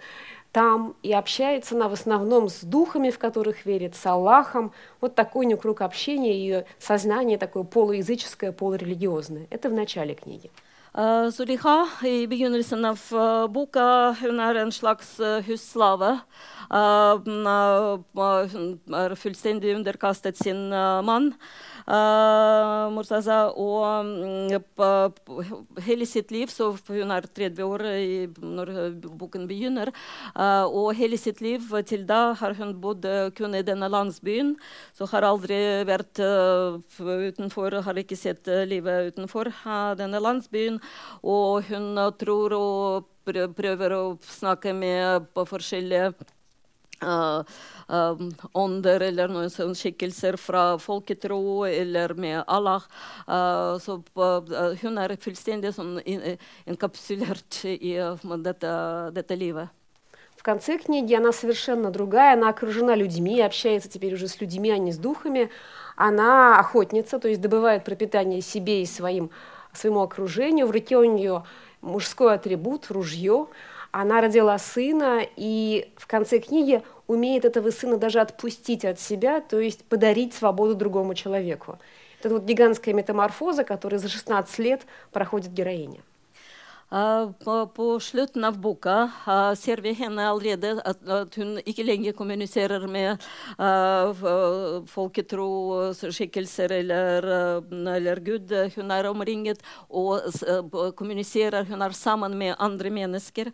[0.52, 4.72] там и общается она в основном с духами, в которых верит, с Аллахом.
[5.00, 9.48] Вот такой у нее круг общения, ее сознание такое полуязыческое, полурелигиозное.
[9.52, 10.50] Это в начале книги.
[10.90, 12.98] Zuliha i begynnelsen av
[13.54, 16.18] boka hun er en slags husslave.
[16.70, 20.70] Hun er fullstendig underkastet sin
[21.06, 21.34] mann.
[21.90, 23.54] Murtaza.
[23.54, 24.06] Og
[25.86, 27.86] hele sitt liv, så hun er 30 år
[28.42, 28.74] når
[29.18, 29.94] boken begynner,
[30.70, 33.06] og hele sitt liv til da har hun bodd
[33.38, 34.56] kun i denne landsbyen.
[34.94, 39.54] Så har aldri vært utenfor, har ikke sett livet utenfor
[39.98, 40.79] denne landsbyen.
[41.24, 46.14] Og hun tror og prøver å snakke med på forskjellige
[47.00, 47.46] Uh,
[47.88, 48.20] uh,
[48.60, 52.84] ånder eller noen sånne skikkelser fra folketro eller med Allah.
[53.24, 54.02] Uh, så
[54.82, 57.96] hun er fullstendig sånn inkapsulert i
[58.44, 58.74] dette,
[59.16, 59.72] dette livet.
[60.36, 64.78] В конце книги она совершенно другая, она окружена людьми, общается теперь уже с людьми, а
[64.78, 65.50] не с духами.
[65.98, 69.32] Она охотница, то есть добывает пропитание себе и своим,
[69.80, 70.68] своему окружению.
[70.68, 71.44] В руке у нее
[71.82, 73.48] мужской атрибут, ружье.
[73.92, 79.60] Она родила сына, и в конце книги умеет этого сына даже отпустить от себя, то
[79.60, 81.80] есть подарить свободу другому человеку.
[82.20, 86.02] Это вот гигантская метаморфоза, которая за 16 лет проходит героиня.
[86.90, 92.16] På, på, slutten av boka uh, ser vi henne allerede at, at, hun ikke lenger
[92.18, 93.22] kommuniserer med
[93.62, 95.50] uh, folketro,
[95.94, 97.30] skikkelser eller,
[97.70, 98.50] eller, Gud.
[98.74, 100.26] Hun er omringet og
[100.98, 101.68] kommuniserer.
[101.70, 103.52] Hun er sammen med andre mennesker.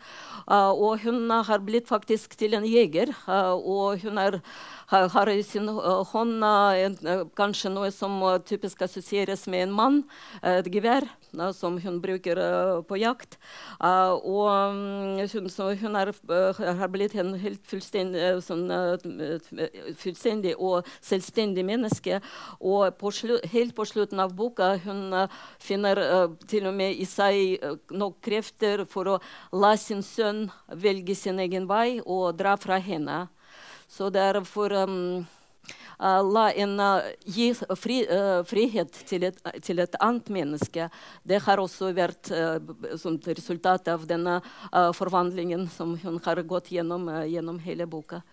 [0.47, 3.11] og hun har blitt faktisk til en jeger.
[3.27, 4.39] og hun er
[4.87, 5.67] har i sin
[6.11, 6.43] hånd
[7.37, 10.01] kanskje noe som typisk assosieres med en mann,
[10.45, 11.07] et gevær,
[11.57, 12.39] som hun bruker
[12.87, 13.37] på jakt.
[13.81, 14.49] og
[15.33, 15.49] hun,
[15.81, 16.11] hun er,
[16.79, 18.69] har blitt en helt fullstendig, sånn,
[19.99, 22.21] fullstendig og selvstendig menneske.
[22.59, 23.11] Og på
[23.51, 25.27] helt på slutten av boka hun
[25.59, 26.01] finner
[26.47, 27.59] til og med i seg
[27.91, 29.21] nok krefter for å
[29.55, 33.25] la sin sønn velge sin egen vei og dra fra henne.
[33.87, 35.25] Så derfor um,
[35.99, 40.89] uh, la en uh, gi fri, uh, frihet til et, til et, annet menneske.
[41.23, 42.31] Det har også vært
[43.01, 44.41] som resultat av denne
[44.97, 48.23] forvandlingen som hun har gått gjennom gjennom hele boka.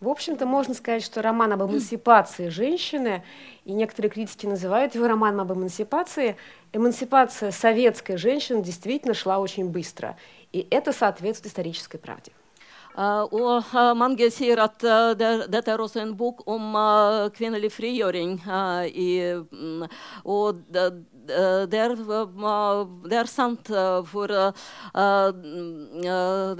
[0.00, 3.22] В общем-то, можно сказать, что роман об эмансипации женщины,
[3.66, 6.36] и некоторые критики называют его романом об эмансипации,
[6.72, 10.16] эмансипация советской женщины действительно шла очень быстро.
[10.52, 12.32] И это соответствует исторической правде.
[12.90, 16.74] Uh, og uh, mange sier at uh, det, dette er også en bok om
[17.36, 18.34] kvinnelig frigjøring.
[18.90, 19.10] I,
[19.54, 19.84] um,
[20.24, 20.84] og det,
[21.30, 23.70] er, det, er, sant
[24.10, 24.34] for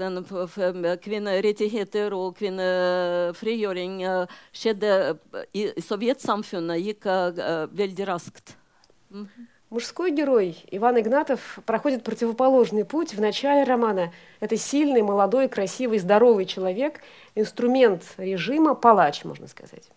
[0.07, 3.99] den kvinnerettigheter og kvinnefrigjøring
[4.55, 4.97] skjedde
[5.51, 7.09] i sovjetsamfunnet gikk
[7.75, 8.55] veldig raskt.
[9.11, 9.50] Mm -hmm.
[9.71, 13.13] Мужской герой Иван Игнатов проходит противоположный путь.
[13.13, 14.11] В начале романа
[14.41, 16.99] это сильный, молодой, красивый, здоровый человек,
[17.35, 19.89] инструмент режима, палач, можно сказать.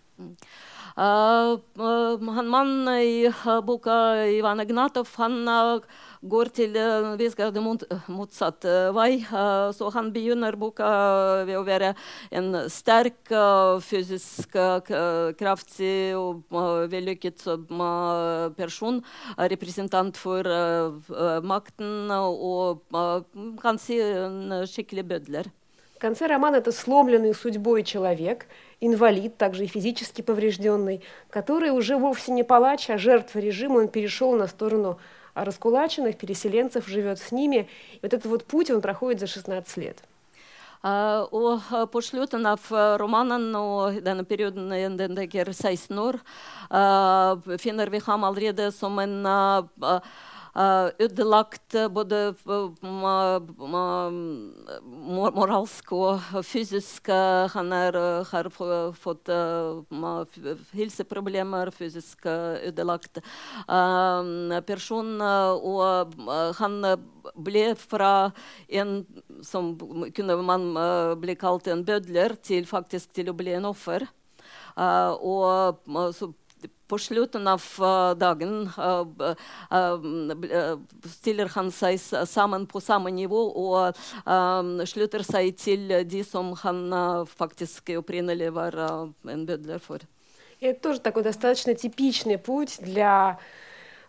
[0.96, 3.28] Uh, uh, mann i
[3.62, 5.82] boka Ivan Ignatov han uh,
[6.24, 8.64] går til en viss grad mot, motsatt
[8.96, 9.24] vei.
[9.76, 10.88] så han begynner boka
[11.44, 11.94] ved å være
[12.32, 13.32] en sterk,
[13.84, 14.56] fysisk
[15.38, 16.44] kraftig og
[16.92, 17.44] vellykket
[18.56, 19.02] person.
[19.36, 20.48] Representant for
[21.44, 22.86] makten og
[23.60, 25.52] kan si en skikkelig bødler.
[25.94, 28.46] В конце романа это сломленный судьбой человек,
[28.80, 33.78] инвалид, также и физически поврежденный, который уже вовсе не палач, а жертва режима.
[33.78, 34.98] Он перешел на сторону
[35.34, 37.68] раскулаченных, переселенцев живет с ними.
[37.92, 39.98] И вот этот вот путь он проходит за 16 лет.
[40.82, 41.58] У
[41.90, 44.54] Пошлютинов романын на период
[45.30, 46.20] кер сайснур,
[46.68, 49.22] фенер вихам алреды сомен
[50.54, 52.34] 16 år, finner vi ham allerede som en uh, ødelagt både
[55.34, 57.08] moralsk og fysisk.
[57.54, 57.98] Han er,
[58.30, 58.48] har
[58.94, 59.28] fått
[60.74, 63.18] helseproblemer, fysisk ødelagt
[64.66, 65.20] person.
[65.20, 66.14] Og
[66.58, 66.78] han
[67.34, 68.30] ble fra
[68.68, 69.06] en
[69.42, 69.74] som
[70.14, 70.70] kunne man
[71.20, 74.06] bli kalt en bødler, til faktisk til å bli en offer.
[74.76, 76.32] Og så
[76.88, 77.62] på slutten av
[78.20, 78.68] dagen
[81.08, 84.00] stiller han seg sammen på samme nivå og
[84.88, 86.84] slutter seg til de som han
[87.26, 87.90] faktisk.
[90.60, 93.38] Это тоже такой достаточно типичный путь для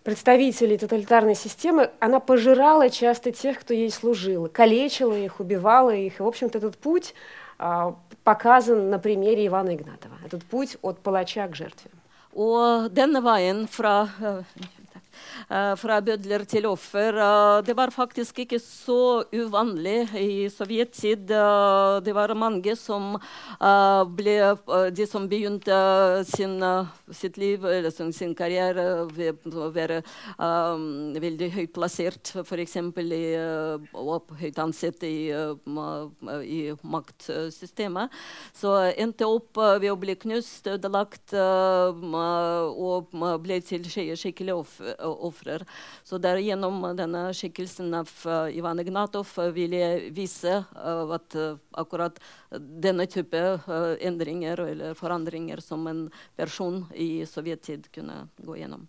[0.03, 1.91] представителей тоталитарной системы.
[1.99, 6.19] Она пожирала часто тех, кто ей служил, калечила их, убивала их.
[6.19, 7.13] И, в общем-то, этот путь
[7.57, 10.17] а, показан на примере Ивана Игнатова.
[10.25, 11.91] Этот путь от палача к жертве.
[12.35, 14.84] Og denne veien fra Eh,
[15.79, 17.15] fra bødler til offer.
[17.15, 21.31] Eh, det var faktisk ikke så uvanlig i sovjettid.
[21.31, 23.15] Eh, det var mange som
[24.15, 24.35] ble
[24.95, 25.75] De som begynte
[26.27, 26.59] sin,
[27.11, 30.01] sitt liv eller sin karriere ved å være
[31.21, 32.75] veldig høyt plassert, f.eks.
[34.41, 38.13] høyt ansett i, i maktsystemet,
[38.53, 45.65] så endte opp ved å bli knust, ødelagt og ble til skikkelig offer ofrer.
[46.03, 48.11] Så der gjennom denne skikkelsen av
[48.53, 51.37] Ivan Ignatov vil jeg vise at
[51.75, 52.19] akkurat
[52.55, 53.43] denne type
[53.99, 58.87] endringer eller forandringer som en person i sovjettid kunne gå gjennom.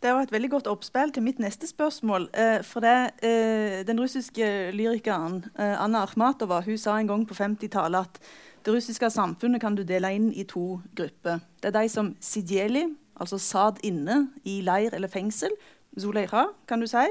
[0.00, 2.28] Det var et veldig godt oppspill til mitt neste spørsmål.
[2.36, 7.34] Eh, for det, eh, Den russiske lyrikeren eh, Anna Akhmatova hun sa en gang på
[7.34, 8.20] 50-tallet at
[8.64, 11.40] det russiske samfunnet kan du dele inn i to grupper.
[11.60, 15.54] Det er de som sidjeli, altså sad inne i leir eller fengsel,
[15.98, 17.06] zuleira, kan du si.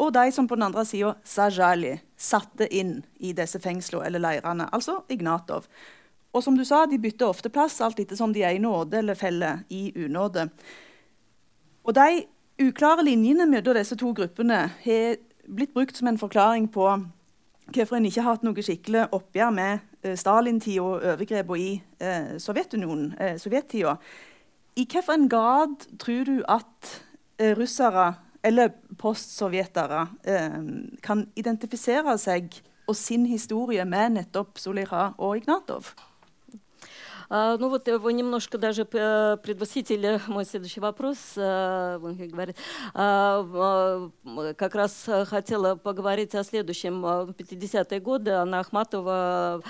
[0.00, 4.68] Og de som på den andre sida sajali, satte inn i disse fengslene eller leirene,
[4.72, 5.66] altså Ignatov.
[6.32, 9.00] Og som du sa, de bytter ofte plass alt etter som de er i nåde
[9.00, 10.48] eller feller i unåde.
[11.84, 12.26] Og De
[12.60, 15.16] uklare linjene mellom disse to gruppene har
[15.48, 16.86] blitt brukt som en forklaring på
[17.70, 21.70] hvorfor en ikke har hatt noe skikkelig oppgjør med eh, Stalin-tida og overgrepene i
[22.02, 23.96] eh, Sovjetunionen, eh, sovjettida.
[24.80, 26.92] I hvilken grad tror du at
[27.36, 30.54] eh, russere eller postsovjetere eh,
[31.04, 32.54] kan identifisere seg
[32.88, 35.90] og sin historie med nettopp Solira og Ignatov?
[37.30, 41.16] Ну вот вы немножко даже предвосхитили мой следующий вопрос.
[41.36, 42.56] Он говорит,
[42.92, 47.00] как раз хотела поговорить о следующем.
[47.02, 49.62] В 50-е годы Анна Ахматова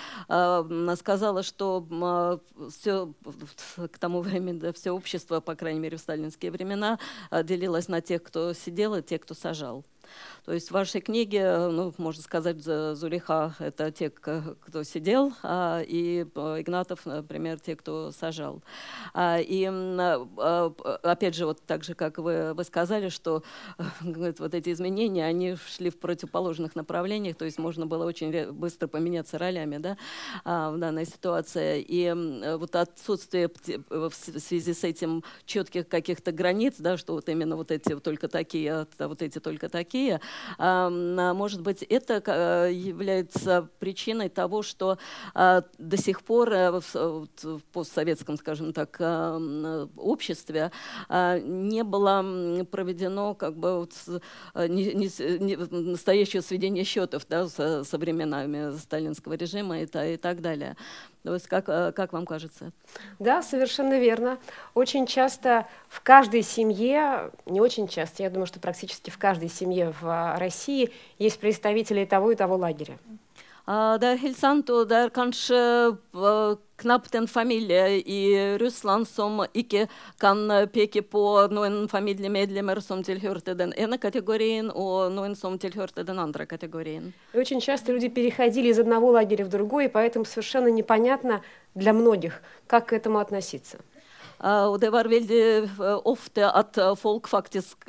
[0.96, 2.40] сказала, что
[2.70, 3.12] все
[3.76, 6.98] к тому времени все общество, по крайней мере в сталинские времена,
[7.30, 9.84] делилось на тех, кто сидел и тех, кто сажал.
[10.44, 16.26] То есть в вашей книге, ну, можно сказать, Зулиха— это те, кто сидел, а, и
[16.34, 18.62] э, Игнатов, например, те, кто сажал.
[19.14, 23.42] А, и а, опять же, вот так же, как вы, вы сказали, что
[24.00, 29.38] вот эти изменения, они шли в противоположных направлениях, то есть можно было очень быстро поменяться
[29.38, 29.96] ролями да,
[30.44, 31.84] в данной ситуации.
[31.86, 32.12] И
[32.56, 33.50] вот отсутствие
[33.88, 38.86] в связи с этим четких каких-то границ, да, что вот именно вот эти только такие,
[38.98, 39.99] вот эти только такие,
[40.58, 44.98] может быть, это э, является причиной того, что
[45.34, 49.00] а, до сих пор э, в постсоветском, скажем так,
[49.96, 50.70] обществе
[51.08, 53.94] а, не было проведено как бы вот
[54.68, 55.08] не,
[55.70, 60.76] настоящее сведение счетов да, со, временами сталинского режима и так далее.
[61.22, 62.72] То есть как, как вам кажется?
[63.18, 64.38] Да, совершенно верно.
[64.74, 69.92] Очень часто в каждой семье, не очень часто, я думаю, что практически в каждой семье
[70.00, 72.98] в России есть представители того и того лагеря.
[73.66, 74.36] Det er helt
[76.79, 79.87] sant, og det er kanskje knapt en familie i Russland som ikke
[80.19, 86.19] kan peke på noen familiemedlemmer som tilhørte den ene kategorien, og noen som tilhørte den
[86.19, 87.13] andre kategorien.
[87.33, 91.41] И очень часто люди переходили из одного лагеря в другой, и поэтому совершенно непонятно
[91.75, 93.77] для многих, как к этому относиться.
[94.39, 95.43] Uh, og det var veldig
[95.79, 97.87] uh, ofte at uh, folk faktisk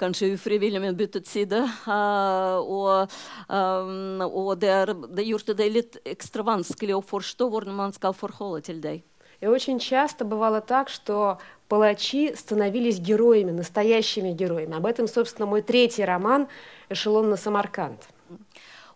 [0.00, 1.58] kanskje ufrivillig, men byttet side.
[1.84, 3.12] og,
[3.50, 8.62] og det, er, det gjorde det litt ekstra vanskelig å forstå hvordan man skal forholde
[8.70, 9.02] til det.
[9.42, 14.76] И очень часто бывало так, что палачи становились героями, настоящими героями.
[14.76, 16.48] Об этом, собственно, мой третий роман
[16.88, 18.00] «Эшелон на Самарканд».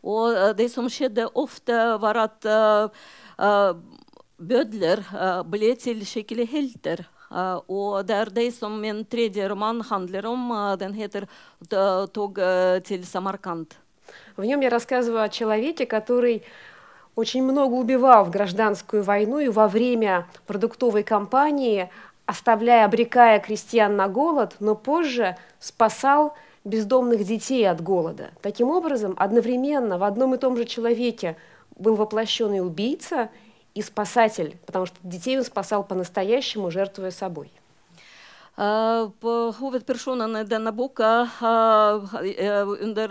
[0.02, 2.86] Og det som skjedde ofte, var at uh,
[3.42, 3.74] uh,
[4.41, 7.05] bødler uh, ble til skikkelig helter.
[7.31, 10.49] Og det er det som min tredje roman handler om.
[10.77, 11.27] Den heter.
[14.35, 16.43] В нем я рассказываю о человеке, который
[17.15, 21.89] очень много убивал в гражданскую войну и во время продуктовой кампании,
[22.25, 26.33] оставляя, обрекая крестьян на голод, но позже спасал
[26.63, 28.31] бездомных детей от голода.
[28.41, 31.35] Таким образом, одновременно в одном и том же человеке
[31.75, 33.29] был воплощенный убийца
[33.73, 37.51] и спасатель, потому что детей он спасал по-настоящему, жертвуя собой.
[38.57, 41.23] Hovedpersonen i denne boka
[42.83, 43.07] under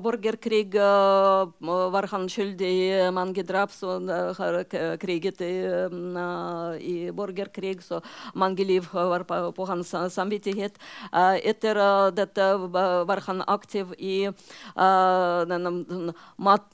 [0.00, 3.70] borgerkrig var han skyldig i mange drap.
[3.70, 4.00] Så
[4.38, 4.64] har
[4.98, 5.66] kriget i,
[6.80, 8.00] i borgerkrig, så
[8.34, 10.78] mange liv var på, på hans samvittighet.
[11.12, 14.28] Etter dette var han aktiv i
[14.74, 16.72] denne mat...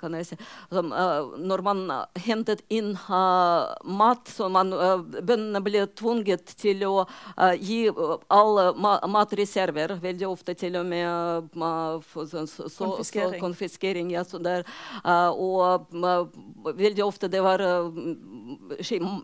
[0.00, 0.36] Kan jeg si
[0.70, 1.86] Når man
[2.18, 4.72] hentet inn mat, som man
[5.26, 7.88] bøndene ble tvunget til å uh, gi
[8.32, 13.36] alle ma matreserver, veldig ofte til og med så, så, konfiskering.
[13.36, 14.64] Så, konfiskering ja, der,
[15.34, 15.90] og
[16.76, 17.62] veldig ofte det var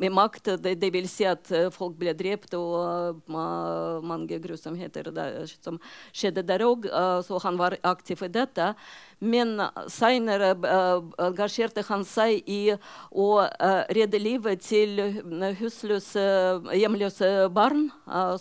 [0.01, 0.53] med makt.
[0.63, 5.81] Det, det, vil si at folk ble drept, og mange grusomheter der, som
[6.13, 6.89] skjedde der òg.
[7.27, 8.73] så han var aktiv i dette.
[9.19, 9.57] Men
[9.89, 10.51] seinere
[11.25, 12.75] engasjerte han seg i
[13.17, 13.29] å
[13.97, 15.01] redde livet til
[15.57, 16.25] husløse,
[16.77, 17.87] hjemløse barn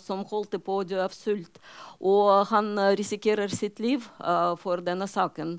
[0.02, 1.56] som holdt på å dø av sult.
[1.96, 4.04] Og han risikerer sitt liv
[4.60, 5.56] for denne saken.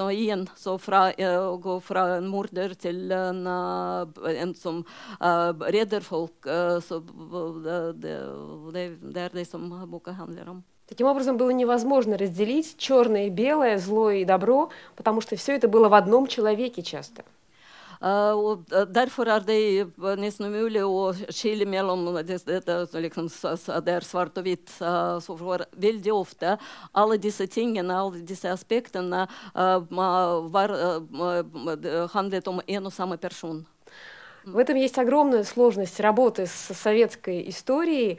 [0.00, 4.78] Så igjen, så fra å gå fra en morder til en, en som
[5.20, 6.48] redder folk,
[6.86, 10.62] så det, det, det er det som boka handler om.
[10.88, 15.68] Таким образом, было невозможно разделить черное и белое, зло и добро, потому что все это
[15.68, 17.22] было в одном человеке часто.
[18.00, 19.58] Uh, og derfor er det
[20.16, 24.72] nesten umulig å skille mellom dette liksom, det er svart og hvitt.
[24.80, 26.54] Uh, så for veldig ofte
[26.96, 30.72] alle disse tingene, alle disse aspektene, uh, var,
[32.14, 33.66] handlet om en og samme person.
[34.44, 38.18] В этом есть огромная сложность работы с советской историей.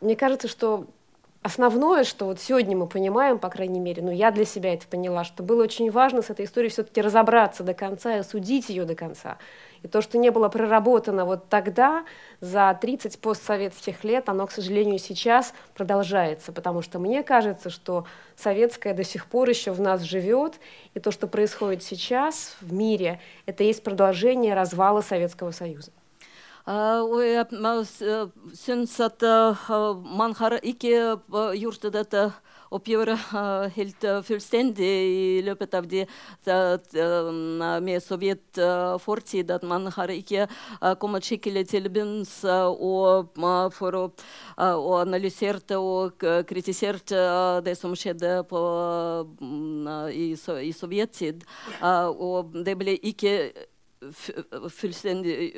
[0.00, 0.86] Мне кажется, что
[1.42, 5.24] Основное, что вот сегодня мы понимаем, по крайней мере, ну я для себя это поняла,
[5.24, 8.94] что было очень важно с этой историей все-таки разобраться до конца и осудить ее до
[8.94, 9.38] конца.
[9.82, 12.04] И то, что не было проработано вот тогда,
[12.42, 18.04] за 30 постсоветских лет, оно, к сожалению, сейчас продолжается, потому что мне кажется, что
[18.36, 20.60] советское до сих пор еще в нас живет,
[20.92, 25.90] и то, что происходит сейчас в мире, это есть продолжение развала Советского Союза.
[26.70, 27.46] Og jeg
[28.54, 29.24] syns at
[30.06, 31.18] man har ikke
[31.58, 32.28] gjort dette
[32.70, 33.32] oppgjøret
[33.74, 36.04] helt fullstendig i løpet av de,
[37.82, 38.60] med sovjet
[39.02, 39.50] fortid.
[39.50, 40.46] At man har ikke
[41.02, 44.04] kommet skikkelig til bunns for å
[44.60, 47.10] og analysert og kritisert
[47.66, 48.62] det som skjedde på,
[50.14, 51.42] i, i sovjettid.
[51.82, 53.34] Og det ble ikke
[54.00, 55.52] fullstendig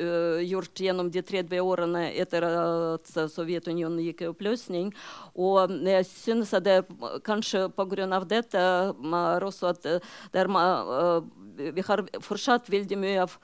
[0.49, 4.91] gjort gjennom de 30 årene etter at Sovjetunionen gikk i oppløsning.
[5.39, 6.81] Og jeg synes at det
[7.27, 8.25] kanskje pga.
[8.27, 9.87] dette er også at
[10.33, 11.23] der, uh,
[11.75, 13.39] vi har fortsatt veldig mye av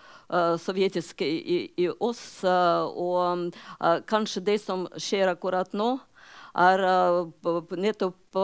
[0.59, 2.42] sovjetisk i, i oss.
[2.44, 3.55] og
[4.07, 5.99] kanskje det som skjer akkurat nå,
[6.59, 6.82] er
[7.76, 8.38] nettopp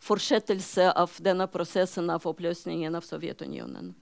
[0.00, 3.94] fortsettelse av denne prosessen av oppløsningen av Sovjetunionen.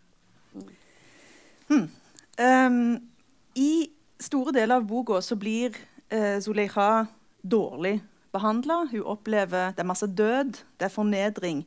[1.67, 1.89] Hmm.
[2.39, 2.99] Um,
[3.55, 3.89] I
[4.21, 5.75] store deler av boka så blir
[6.13, 7.07] uh, Zuleikha
[7.43, 8.01] dårlig
[8.33, 8.85] behandla.
[8.91, 11.65] Hun opplever det er masse død, det er fornedring.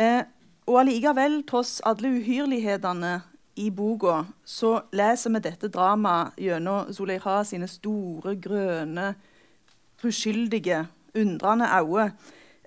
[0.00, 0.22] Uh,
[0.66, 3.20] og allikevel, tross alle uhyrlighetene
[3.56, 9.14] i boka, så leser vi dette dramaet gjennom Zuleikha sine store, grønne,
[10.04, 10.84] uskyldige,
[11.16, 12.10] undrende øyne.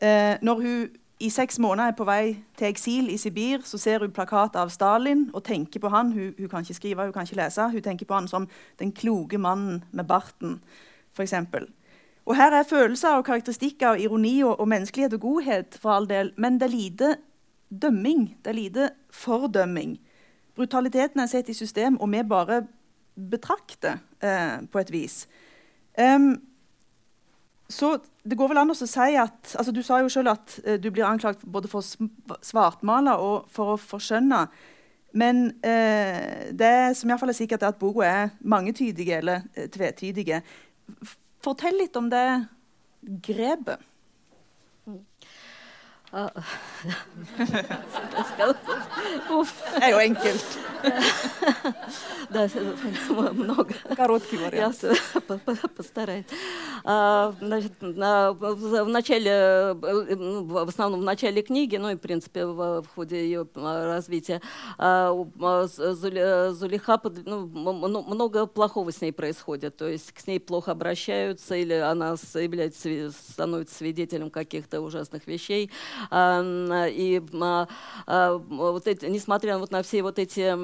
[0.02, 0.90] Uh, når hun
[1.20, 4.70] i seks måneder er på vei til eksil i Sibir, så ser hun plakat av
[4.72, 6.14] Stalin og tenker på han.
[6.16, 7.66] Hun, hun, kan ikke skrive, hun kan ikke lese.
[7.74, 8.48] Hun tenker på han som
[8.80, 10.62] den kloke mannen med barten,
[11.18, 11.34] f.eks.
[12.30, 16.08] Og her er følelser og karakteristikker og ironi og, og, menneskelighet og godhet, for all
[16.08, 17.14] del, men det er lite
[17.70, 18.38] dømming.
[18.44, 19.98] Det er lite fordømming.
[20.56, 22.64] Brutaliteten er satt i system, og vi bare
[23.30, 25.26] betrakter eh, på et vis.
[26.00, 26.38] Um,
[27.70, 27.94] så
[28.26, 30.90] det går vel an å si at altså Du sa jo selv at eh, du
[30.90, 34.42] blir anklagt både for å svartmale og for å forskjønne.
[35.20, 40.42] Men eh, det som iallfall er sikkert, er at boka er mangetydige eller uh, tvetydige.
[41.42, 42.26] Fortell litt om det
[43.26, 43.82] grepet.
[46.12, 46.32] Det
[49.82, 50.60] er jo enkelt.
[52.30, 52.50] да,
[53.34, 53.74] много.
[53.96, 54.84] Короткий вариант.
[54.84, 54.92] Я
[55.76, 56.26] постараюсь.
[56.84, 63.48] Значит, в начале, в основном в начале книги, ну и, в принципе, в, ходе ее
[63.56, 64.42] развития,
[64.78, 69.78] Зулиха, ну, много плохого с ней происходит.
[69.78, 75.72] То есть с ней плохо обращаются, или она является, становится свидетелем каких-то ужасных вещей.
[76.12, 80.56] И вот эти, несмотря вот на все вот эти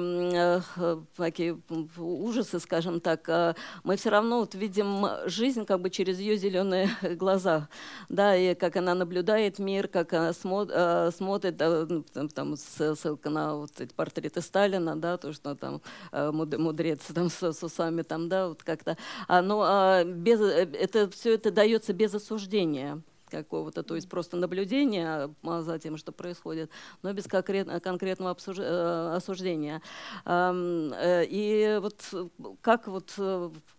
[1.16, 1.58] такие
[1.98, 7.68] ужасы, скажем так, мы все равно вот видим жизнь как бы через ее зеленые глаза,
[8.08, 10.66] да, и как она наблюдает мир, как она смо
[11.10, 15.80] смотрит, ну, там, ссылка на вот эти портреты Сталина, да, то, что там
[16.12, 18.96] мудрец там с, с усами, там, да, вот как-то,
[19.28, 25.78] но без, э, это все это дается без осуждения какого-то, то есть просто наблюдения за
[25.78, 26.70] тем, что происходит,
[27.02, 28.36] но без конкретного
[29.16, 29.82] осуждения.
[30.28, 32.02] И вот
[32.60, 33.12] как вот,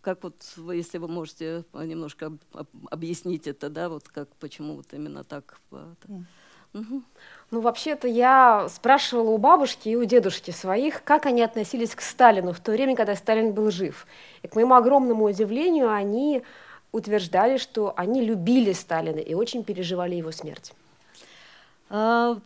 [0.01, 0.35] как вот
[0.73, 2.31] если вы можете немножко
[2.91, 5.59] объяснить это, да, вот как, почему вот именно так?
[6.73, 7.01] Угу.
[7.49, 12.51] Ну, вообще-то я спрашивала у бабушки и у дедушки своих, как они относились к Сталину
[12.51, 14.05] в то время, когда Сталин был жив.
[14.43, 16.43] И к моему огромному удивлению, они
[16.92, 20.72] утверждали, что они любили Сталина и очень переживали его смерть.
[21.92, 22.40] Uh,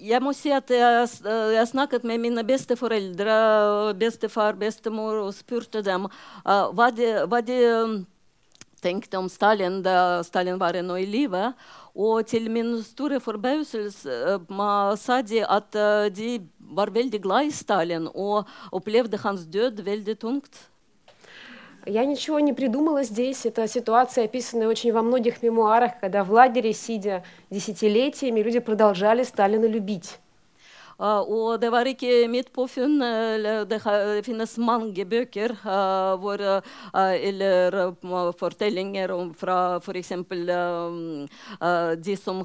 [0.00, 1.08] jeg må si at jeg,
[1.52, 3.34] jeg snakket med mine besteforeldre,
[4.00, 7.58] bestefar, bestemor, og spurte dem uh, hva, de, hva de
[8.80, 11.50] tenkte om Stalin da Stalin var ennå i live.
[11.92, 14.40] Og til min store forbauselse
[15.04, 15.76] sa de at
[16.16, 20.64] de var veldig glad i Stalin og opplevde hans død veldig tungt.
[21.89, 23.47] Я ничего не придумала здесь.
[23.47, 29.65] Это ситуация, описанная очень во многих мемуарах, когда в лагере, сидя десятилетиями, люди продолжали Сталина
[29.65, 30.19] любить.
[30.99, 32.99] Og det var ikke mitt påfunn.
[33.69, 33.79] Det
[34.25, 35.53] finnes mange bøker
[36.19, 36.41] hvor,
[36.93, 37.77] eller
[38.39, 40.11] fortellinger om fra f.eks.
[42.03, 42.43] de som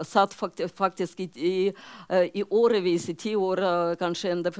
[0.00, 1.72] satt faktisk i,
[2.40, 3.64] i årevis, i ti år,
[4.00, 4.54] kanskje enda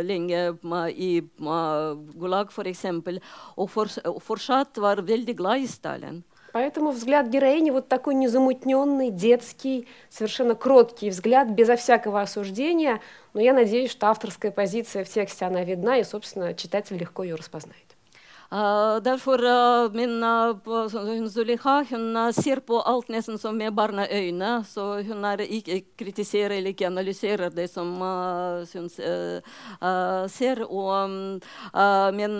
[0.00, 0.56] lenge,
[0.96, 1.12] i
[1.44, 2.86] Gulag f.eks.,
[3.58, 3.70] og
[4.24, 6.22] fortsatt var veldig glad i Stalin.
[6.58, 13.00] Поэтому взгляд героини вот такой незамутненный, детский, совершенно кроткий взгляд, безо всякого осуждения.
[13.32, 17.36] Но я надеюсь, что авторская позиция в тексте, она видна, и, собственно, читатель легко ее
[17.36, 17.87] распознает.
[18.48, 24.64] Uh, derfor uh, min uh, Zulekha hun ser på alt nesten som med barneøyne.
[24.64, 27.92] Så hun ikke kritiserer eller ikke analyserer det som
[28.72, 30.64] hun ser.
[30.64, 31.10] Og,
[32.16, 32.38] men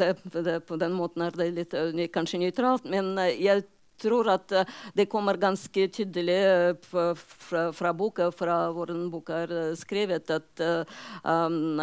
[0.00, 1.76] det, det, på den måten er det litt
[2.14, 2.88] kanskje nøytralt.
[2.88, 3.66] Men jeg
[4.00, 4.52] tror at
[4.96, 6.40] det kommer ganske tydelig
[6.88, 10.66] fra, fra boka, fra hvordan boka er skrevet, at
[11.24, 11.80] um,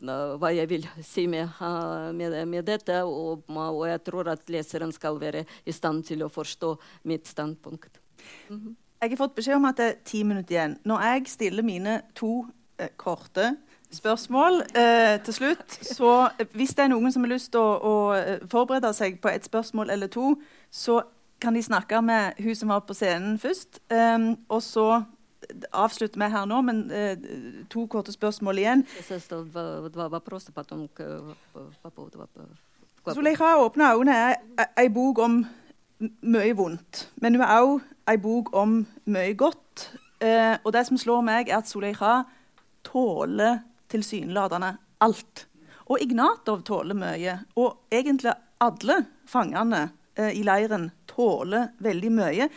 [0.00, 1.48] hva jeg vil si med,
[2.14, 3.02] med, med dette.
[3.04, 8.00] Og, og, jeg tror at leseren skal være i stand til å forstå mitt standpunkt.
[8.48, 8.74] Mm -hmm.
[9.00, 10.78] Jeg har fått beskjed om at det er ti minutter igjen.
[10.84, 12.46] Når jeg stiller mine to
[12.78, 13.56] eh, korte
[13.90, 17.94] spørsmål eh, til slutt, så hvis det er noen som har lyst til å, å,
[18.50, 20.34] forberede seg på et spørsmål eller to,
[20.70, 21.02] så
[21.40, 23.78] kan de snakke med hun som var på scenen først.
[23.90, 25.02] Um, og så
[25.72, 27.16] avslutte med her nå, men eh,
[27.70, 28.84] to korte spørsmål igjen.
[33.08, 34.36] Zuleika åpna er
[34.76, 35.38] ei bok om
[36.20, 38.80] mye vondt, men hun er òg ei bok om
[39.10, 39.88] mye godt.
[40.20, 42.22] Eh, og det som slår meg, er at Zuleika
[42.86, 44.74] tåler tilsynelatende
[45.04, 45.46] alt.
[45.88, 47.38] Og Ignatov tåler mye.
[47.56, 49.88] Og egentlig alle fangene
[50.18, 52.48] eh, i leiren tåler veldig mye.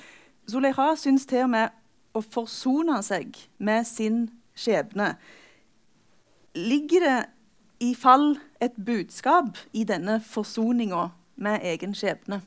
[0.49, 1.80] Zuleika syns til og med
[2.16, 4.26] å forsone seg med sin
[4.56, 5.14] skjebne.
[6.56, 7.18] Ligger det
[7.84, 12.40] i fall et budskap i denne forsoninga med egen skjebne?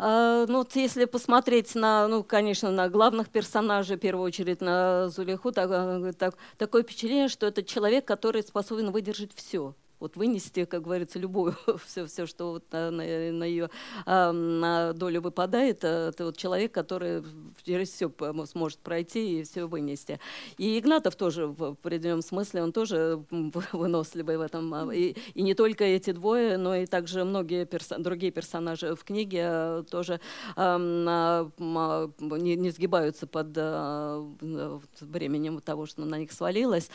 [0.00, 5.50] Uh, ну, если посмотреть на, ну, конечно, на главных персонажей, в первую очередь на Зулиху,
[5.50, 11.17] так, так, такое впечатление, что это человек, который способен выдержать все Вот вынести, как говорится,
[11.17, 13.69] любую, все, все что вот на, на, на ее
[14.05, 17.23] а, на долю выпадает, э, это вот человек, который
[17.63, 18.11] через все
[18.45, 20.19] сможет пройти и все вынести.
[20.57, 23.23] И Игнатов тоже в определенном смысле, он тоже
[23.71, 24.73] выносливый в этом.
[24.73, 29.05] А, и, и не только эти двое, но и также многие перso другие персонажи в
[29.05, 30.19] книге э, тоже
[30.57, 34.29] э, не, не сгибаются под э,
[34.99, 36.89] временем того, что на них свалилось.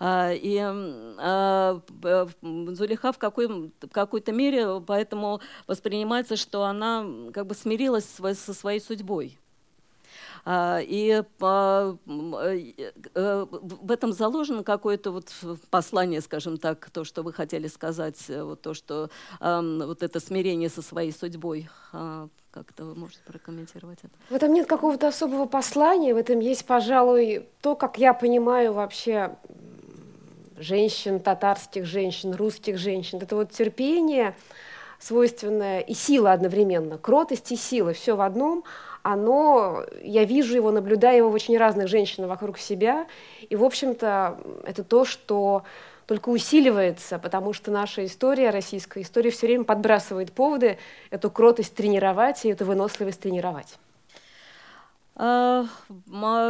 [0.00, 1.80] Э, и э,
[2.74, 8.80] Зулиха в, какой, в какой-то мере поэтому воспринимается, что она как бы смирилась со своей
[8.80, 9.38] судьбой.
[10.46, 11.98] И в
[13.90, 15.32] этом заложено какое-то вот
[15.70, 19.08] послание, скажем так, то, что вы хотели сказать, вот то, что
[19.40, 21.68] вот это смирение со своей судьбой.
[22.50, 24.12] Как-то вы можете прокомментировать это?
[24.28, 29.36] В этом нет какого-то особого послания, в этом есть, пожалуй, то, как я понимаю вообще
[30.58, 33.18] женщин, татарских женщин, русских женщин.
[33.20, 34.34] Это вот терпение,
[34.98, 38.64] свойственное и сила одновременно, кротость и сила, все в одном,
[39.02, 43.06] оно, я вижу его, наблюдаю его в очень разных женщинах вокруг себя,
[43.48, 45.62] и, в общем-то, это то, что
[46.06, 50.78] только усиливается, потому что наша история, российская история, все время подбрасывает поводы
[51.10, 53.78] эту кротость тренировать и эту выносливость тренировать.
[55.14, 55.70] Uh,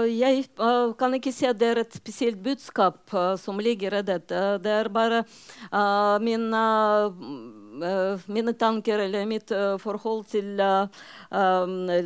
[0.08, 4.04] jeg uh, kan ikke si at det er et spesielt budskap uh, som ligger i
[4.06, 4.38] dette.
[4.64, 5.20] Det er bare
[6.24, 6.60] mine,
[8.26, 9.50] mine, tanker eller mitt
[9.82, 10.56] forhold til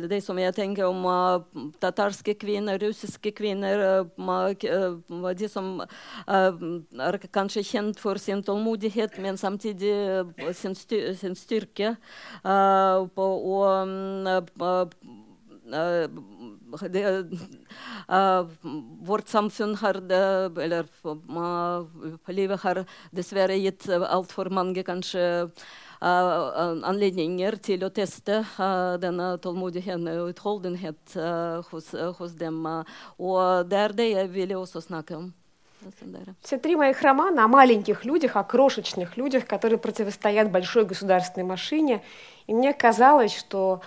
[0.09, 1.05] det som jeg tenker om
[1.79, 4.03] tatarske kvinner, russiske kvinner.
[5.37, 5.81] de som
[6.27, 9.93] er kanskje kjent for sin tålmodighet, men samtidig
[10.53, 11.95] sin, styr, sin styrke.
[12.43, 13.87] og
[15.69, 16.09] det, uh,
[16.69, 18.45] uh,
[22.27, 22.83] livet har
[23.15, 28.43] dessverre gitt altfor mange kanskje uh, anledninger til å teste
[29.01, 31.17] denne tålmodigheten og utholdenhet
[31.71, 32.63] hos, hos dem.
[33.17, 35.33] og det er det jeg ville også snakke om.
[36.41, 42.03] Все три моих романа о маленьких людях, о крошечных людях, которые противостоят большой государственной машине.
[42.47, 43.81] И мне казалось, что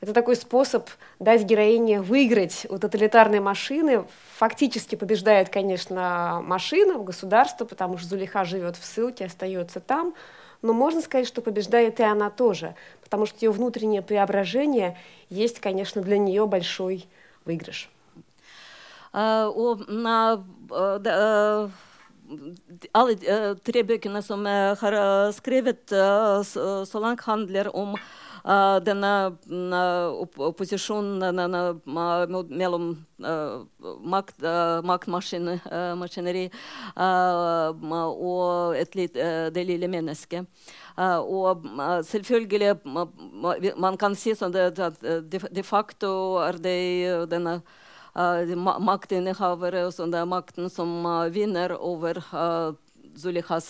[0.00, 0.88] это такой способ
[1.18, 4.04] дать героине выиграть у тоталитарной машины.
[4.36, 10.14] Фактически побеждает, конечно, машина, государство, потому что Зулиха живет в ссылке, остается там.
[10.62, 14.96] Но можно сказать, что побеждает и она тоже, потому что ее внутреннее преображение
[15.30, 17.06] есть, конечно, для нее большой
[17.44, 17.90] выигрыш.
[22.92, 23.14] alle
[23.64, 27.96] tre bøkene som har skrevet så langt, handler om
[28.80, 31.36] denne uh, opposisjonen
[32.48, 32.86] mellom
[33.20, 33.64] uh,
[34.00, 34.40] makt,
[34.88, 36.46] maktmaskineri
[38.08, 39.18] og litt,
[39.54, 40.46] det lille mennesket.
[40.96, 41.66] og
[42.08, 42.76] selvfølgelig
[43.76, 47.60] Man kan si sånn at de, facto er det denne
[48.16, 52.18] maktinnehavere og sånn, det er makten som vinner over
[53.18, 53.68] Zulihas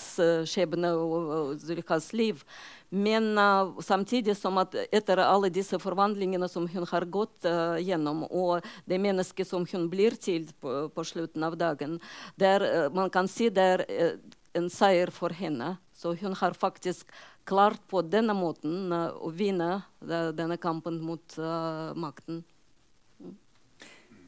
[0.49, 2.45] skjebne og Zulihas liv.
[2.89, 8.25] Men uh, samtidig som at etter alle disse forvandlingene som hun har gått uh, gjennom,
[8.31, 11.99] og det mennesket som hun blir til på, på slutten av dagen,
[12.41, 13.85] der, man kan si det er
[14.57, 15.77] en seier for henne.
[15.93, 17.11] Så hun har faktisk
[17.49, 21.37] klart på denne måten å vinne denne kampen mot
[21.97, 22.43] makten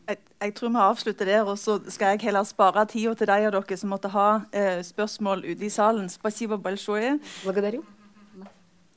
[0.10, 3.38] jeg, jeg, tror vi avslutter der, og så skal jeg heller spare tida til de
[3.48, 6.10] av dere som måtte ha eh, spørsmål ute i salen.
[6.10, 7.20] Спасибо большое.
[7.44, 7.84] Благодарю.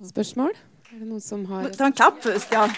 [0.05, 0.51] Spørsmål?
[0.93, 2.69] Er det noen som har Ta en klapp først, ja.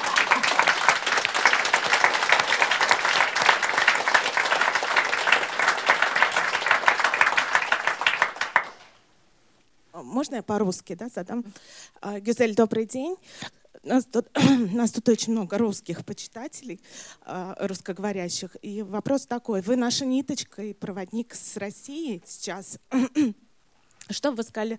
[10.02, 11.44] Можно я по-русски да, задам?
[12.02, 13.16] Гюзель, добрый день.
[13.85, 14.27] Нас тут,
[14.73, 16.81] нас тут очень много русских почитателей,
[17.21, 18.57] а, русскоговорящих.
[18.61, 19.61] И вопрос такой.
[19.61, 22.79] Вы наша ниточка и проводник с Россией сейчас.
[24.09, 24.77] Что вы сказали,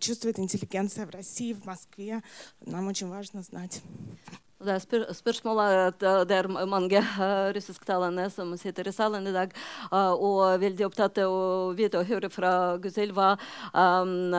[0.00, 2.24] чувствует интеллигенция в России, в Москве?
[2.60, 3.82] Нам очень важно знать.
[4.58, 9.34] Det er spør spørsmålet at det er mange uh, russisktalende som sitter i salen i
[9.34, 9.52] dag
[9.92, 11.44] uh, og veldig opptatt av å
[11.78, 12.50] vite og høre fra
[12.82, 13.28] Guzel hva
[13.70, 14.34] um,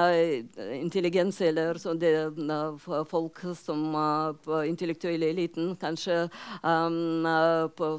[0.76, 6.26] intelligens eller så det, uh, folk som uh, intellektuelle eliten, kanskje
[6.68, 7.24] um,
[7.80, 7.96] på,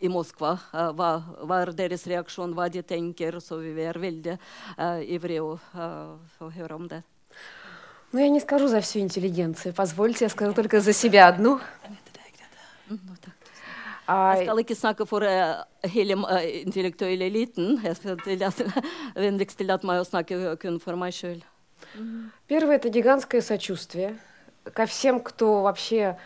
[0.00, 3.42] i Moskva, hva, hva, er deres reaksjon, hva de tenker.
[3.44, 4.40] Så vi er veldig
[5.04, 5.56] ivrige å,
[6.40, 7.04] å høre om det.
[8.12, 9.72] Ну, я не скажу за всю интеллигенцию.
[9.74, 11.60] Позвольте, я скажу только за себя одну.
[14.08, 17.80] Jeg skal ikke snakke for uh, hele uh, intellektuelle eliten.
[17.84, 18.18] Jeg skal
[19.24, 21.40] vennligst tillate meg å snakke kun for meg sjøl.
[22.48, 24.18] Первое– это гигантское сочувствие
[24.74, 26.18] ко всем, кто вообще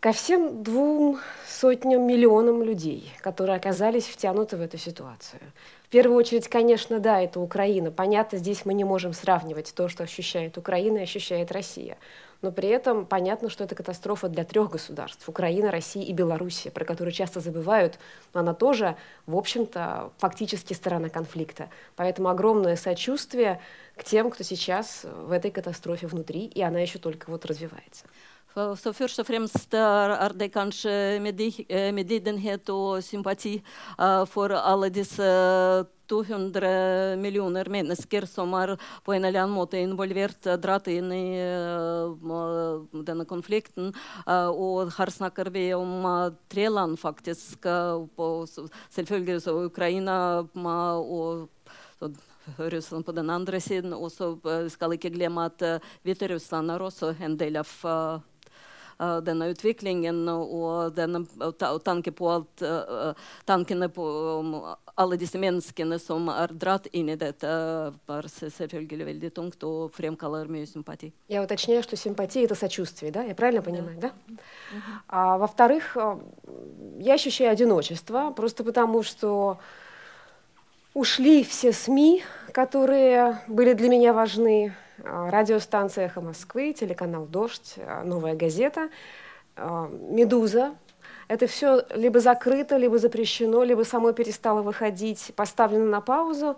[0.00, 5.40] ко всем двум сотням, миллионам людей, которые оказались втянуты в эту ситуацию.
[5.92, 7.90] Первую очередь, конечно, да, это Украина.
[7.90, 11.98] Понятно, здесь мы не можем сравнивать то, что ощущает Украина и ощущает Россия.
[12.40, 16.86] Но при этом понятно, что это катастрофа для трех государств– Украина, Россия и Белоруссия, про
[16.86, 17.98] которые часто забывают,
[18.32, 21.68] но она тоже, в общем-то, фактически сторона конфликта.
[21.94, 23.60] Поэтому огромное сочувствие
[23.94, 28.06] к тем, кто сейчас в этой катастрофе внутри, и она еще только вот развивается.
[28.52, 30.92] Så først og fremst er det kanskje
[31.24, 33.54] medlidenhet og sympati
[34.28, 35.24] for alle disse
[36.12, 38.74] 200 millioner mennesker som er
[39.06, 41.40] på en eller annen måte involvert, dratt inn i
[43.08, 43.88] denne konflikten.
[44.28, 46.04] Og her snakker vi om
[46.52, 47.64] tre land, faktisk.
[48.92, 51.48] Selvfølgelig så Ukraina og
[52.58, 53.96] Russland på den andre siden.
[53.96, 54.34] Og så
[54.68, 55.64] skal ikke glemme at
[56.04, 57.72] Hviterussland er også en del av
[59.26, 62.64] denne utviklingen og, denne, og tanke på alt,
[63.48, 64.06] tankene på
[64.96, 70.50] alle disse menneskene som er dratt inn i dette, er selvfølgelig veldig tungt og fremkaller
[70.52, 71.12] mye sympati.
[71.28, 73.22] Я уточняю, что симпатия– это сочувствие, да?
[73.22, 74.12] Я правильно понимаю, да?
[74.28, 74.36] да?
[75.08, 75.96] А, во-вторых,
[76.98, 79.58] я ощущаю одиночество, просто потому что
[80.94, 82.22] ушли все СМИ,
[82.52, 84.74] которые были для меня важны.
[85.04, 88.88] А, радиостанция «Эхо Москвы», телеканал «Дождь», а, «Новая газета»,
[89.56, 90.74] а, «Медуза».
[91.28, 96.56] Это все либо закрыто, либо запрещено, либо само перестало выходить, поставлено на паузу.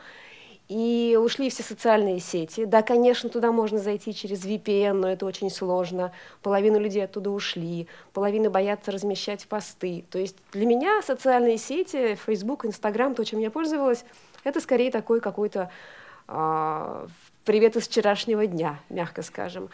[0.66, 2.64] и ушли все социальные сети.
[2.64, 6.10] Да, конечно, туда можно зайти через VPN, но это очень сложно.
[6.42, 10.06] Половина людей оттуда ушли, половина боятся размещать посты.
[10.10, 14.06] То есть для меня социальные сети, Facebook, Instagram, то, чем я пользовалась,
[14.42, 15.70] это скорее такой какой-то
[16.28, 17.06] э,
[17.44, 19.68] привет из вчерашнего дня, мягко скажем.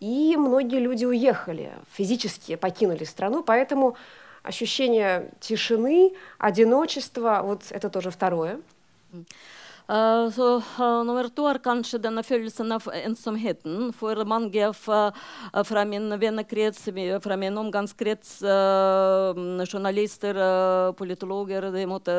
[0.00, 3.96] И многие люди уехали, физически покинули страну, поэтому
[4.42, 8.60] ощущение тишины, одиночества, вот это тоже второе.
[9.84, 13.90] Eh, så uh, nummer to er kanskje denne følelsen av ensomheten.
[13.92, 15.10] For mange fra,
[15.52, 16.86] eh, fra min vennekrets,
[17.20, 19.36] fra min omgangskrets, uh,
[19.68, 20.40] journalister,
[20.96, 22.14] politologer, de måtte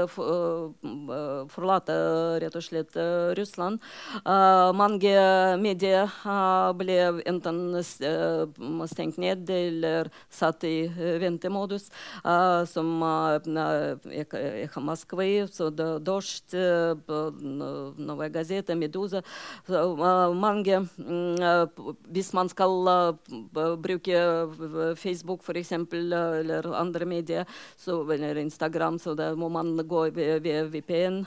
[1.49, 1.95] forlate
[2.41, 2.95] rett og slett
[3.38, 3.80] Russland.
[4.76, 5.13] mange
[5.59, 6.09] medier
[6.78, 7.59] ble enten
[8.88, 10.88] stengt ned eller satt i
[11.22, 11.89] ventemodus,
[12.70, 15.47] som Ekha Moskva,
[15.99, 16.55] Dosht
[17.55, 19.22] Новая газета, Медуза,
[20.34, 20.80] mange
[22.11, 22.70] Hvis man skal
[23.80, 24.20] bruke
[24.96, 27.46] Facebook for eksempel, eller andre medier,
[27.76, 31.24] så, eller Instagram, så da må man gå ved VPN,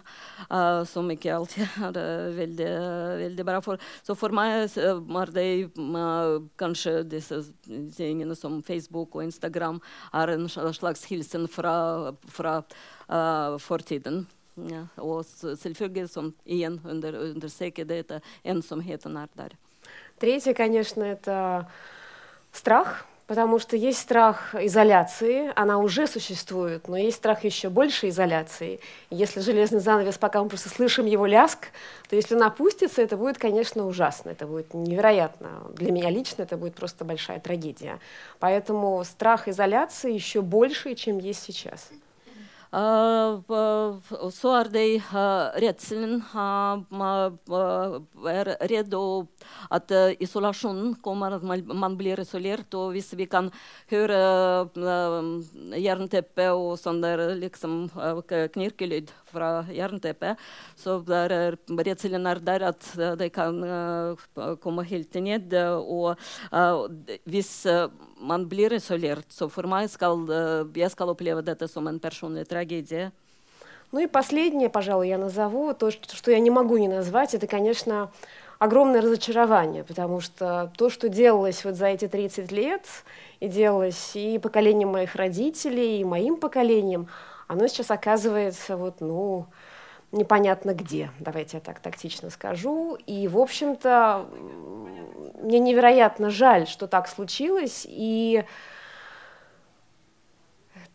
[0.86, 2.72] som ikke alltid er veldig,
[3.24, 3.60] veldig bra.
[3.64, 5.48] For, så for meg er det
[6.60, 7.42] kanskje disse
[7.98, 9.82] tingene som Facebook og Instagram
[10.14, 12.60] er en slags hilsen fra, fra
[13.10, 14.26] uh, fortiden.
[14.97, 15.25] Och
[15.57, 19.53] selvfølgelig som igen under, understreker det, это ensomheten är där.
[20.19, 21.67] Третье, конечно, это
[22.53, 28.81] страх, потому что есть страх изоляции, она уже существует, но есть страх еще больше изоляции.
[29.11, 31.69] Если железный занавес, пока мы просто слышим его ляск,
[32.09, 35.49] то если он опустится, это будет, конечно, ужасно, это будет невероятно.
[35.75, 38.01] Для меня лично это будет просто большая трагедия.
[38.41, 41.91] Поэтому страх изоляции еще больше, чем есть сейчас.
[42.69, 45.01] Så er det
[45.65, 46.21] redselen
[48.29, 48.93] er redd
[49.73, 52.75] at isolasjonen kommer, at man blir isolert.
[52.77, 53.49] Og hvis vi kan
[53.89, 54.69] høre
[55.81, 57.89] jernteppe og sånn der liksom
[58.53, 60.37] knirkelyd fra jernteppet,
[60.77, 62.85] så er redselen er der at
[63.17, 63.65] det kan
[64.61, 65.57] komme helt ned.
[65.57, 66.17] Og
[67.25, 67.65] hvis
[68.21, 69.27] man blir isolert.
[69.33, 70.27] Så for meg skal
[70.75, 73.13] jeg skal oppleve dette som en personlig трагедия.
[73.91, 78.11] Ну и последнее, пожалуй, я назову, то, что я не могу не назвать, это, конечно,
[78.59, 82.83] огромное разочарование, потому что то, что делалось вот за эти 30 лет,
[83.41, 87.09] и делалось и поколением моих родителей, и моим поколением,
[87.47, 89.47] оно сейчас оказывается вот, ну,
[90.13, 92.99] непонятно где, давайте я так тактично скажу.
[93.07, 94.27] И, в общем-то,
[95.43, 97.87] мне невероятно жаль, что так случилось.
[97.89, 98.45] И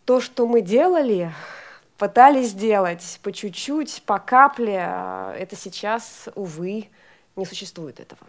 [0.05, 1.33] то, что мы делали,
[1.97, 4.87] пытались сделать по чуть-чуть, по капле,
[5.37, 6.89] это сейчас, увы,
[7.35, 8.21] не существует этого.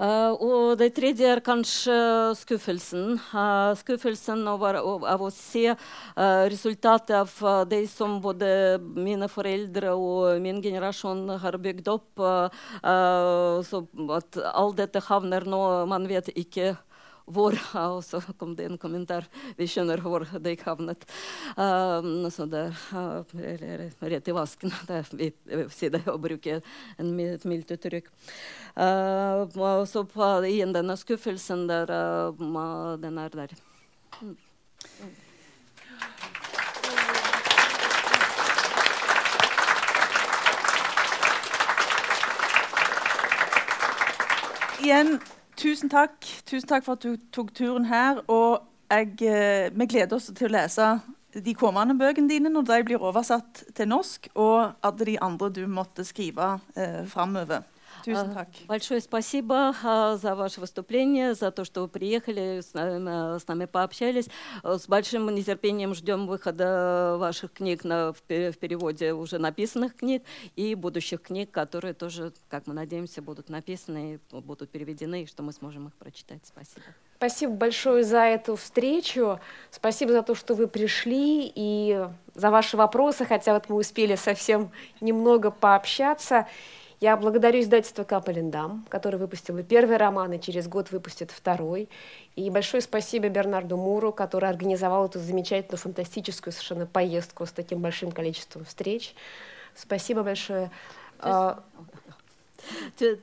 [0.00, 1.94] Uh, og det tredje er kanskje
[2.40, 3.18] skuffelsen.
[3.30, 10.40] Uh, skuffelsen over, av å se uh, resultatet av det som både mine foreldre og
[10.42, 12.24] min generasjon har bygd opp.
[13.68, 13.78] så
[14.16, 16.74] at alt dette havner nå Man vet ikke
[17.26, 17.56] hvor.
[17.78, 19.26] Og så kom det en kommentar.
[19.56, 21.06] Vi skjønner hvor det havnet.
[21.56, 24.74] Um, så det er rett i vasken.
[24.88, 28.10] Det, er, vi sier det å bruke et mildt uttrykk.
[28.76, 33.58] Uh, og så på, igjen denne skuffelsen der, uh, den er der.
[34.22, 34.38] Mm.
[44.82, 45.20] Igjen
[45.56, 46.24] Tusen takk.
[46.48, 48.22] Tusen takk for at du tok turen her.
[48.28, 50.88] Og jeg, eh, vi gleder oss til å lese
[51.32, 55.66] de kommende bøkene dine når de blir oversatt til norsk, og alle de andre du
[55.66, 57.62] måtte skrive eh, framover.
[58.66, 64.28] Большое спасибо за ваше выступление, за то, что вы приехали, с нами, с нами пообщались.
[64.62, 70.22] С большим нетерпением ждем выхода ваших книг на, в переводе уже написанных книг
[70.56, 75.52] и будущих книг, которые тоже, как мы надеемся, будут написаны, будут переведены, и что мы
[75.52, 76.40] сможем их прочитать.
[76.44, 76.82] Спасибо.
[77.16, 79.38] Спасибо большое за эту встречу.
[79.70, 84.72] Спасибо за то, что вы пришли и за ваши вопросы, хотя вот мы успели совсем
[85.00, 86.48] немного пообщаться.
[87.02, 91.88] Я благодарю издательство Капелендам, которое выпустило первый роман и через год выпустит второй.
[92.36, 98.12] И большое спасибо Бернарду Муру, который организовал эту замечательную, фантастическую совершенно поездку с таким большим
[98.12, 99.16] количеством встреч.
[99.74, 100.70] Спасибо большое.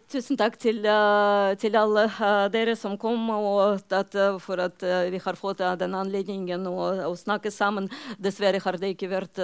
[0.09, 4.83] Tusen takk til, uh, til alle uh, dere som kom, og at, uh, for at
[5.11, 7.89] vi har fått den anledningen å, snakke sammen.
[8.21, 9.39] Dessverre har det ikke vært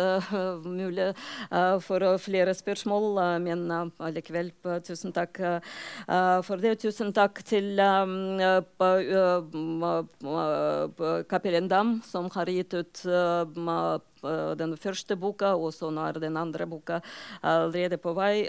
[0.63, 1.09] mulig
[1.83, 4.51] for flere spørsmål, men allikevel,
[4.85, 5.41] tusen takk
[6.45, 6.75] for det.
[6.83, 8.61] Tusen takk til uh,
[11.31, 13.05] Kapellen Dam, som har gitt ut
[14.59, 17.01] den første boka, og så nå er den andre boka
[17.41, 18.45] allerede på vei.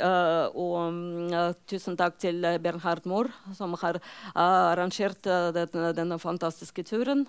[0.55, 4.01] Og tusen takk til Bernhard Mohr, som har
[4.35, 7.27] arrangert denne fantastiske turen.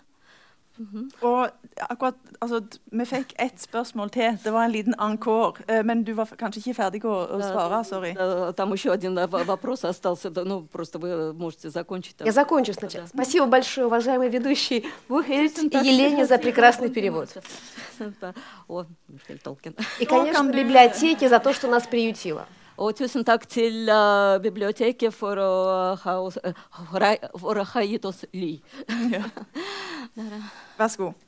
[0.77, 1.25] Mm -hmm.
[1.27, 2.61] Og akkurat, altså,
[2.91, 4.37] Vi fikk ett spørsmål til.
[4.43, 5.83] Det var en liten encore.
[5.83, 7.83] Men du var kanskje ikke ferdig å, å svare?
[7.83, 8.53] Sorry.
[8.53, 10.29] Там еще один вопрос остался.
[10.45, 12.15] Ну, просто вы можете закончить.
[12.25, 13.07] Я закончу сначала.
[13.07, 17.29] Спасибо большое, уважаемый ведущий Бухельц и Елене за прекрасный перевод.
[19.99, 22.45] И, конечно, библиотеке за то, что нас приютила.
[22.77, 25.51] Og tusen takk til uh, biblioteket for å
[25.97, 26.17] ha,
[27.41, 28.57] for å ha gitt oss ly.
[29.13, 29.23] Ja.
[30.77, 31.23] Vær så god.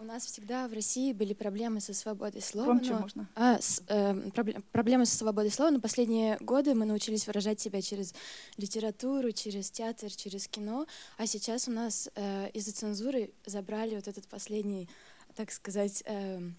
[0.00, 2.72] У нас всегда в России были проблемы со свободой слова.
[2.74, 4.30] но, А, с, э,
[4.70, 8.14] проблемы со свободой слова, но последние годы мы научились выражать себя через
[8.56, 10.86] литературу, через театр, через кино.
[11.16, 14.88] А сейчас у нас э, из-за цензуры забрали вот этот последний,
[15.34, 16.50] так сказать, э, э,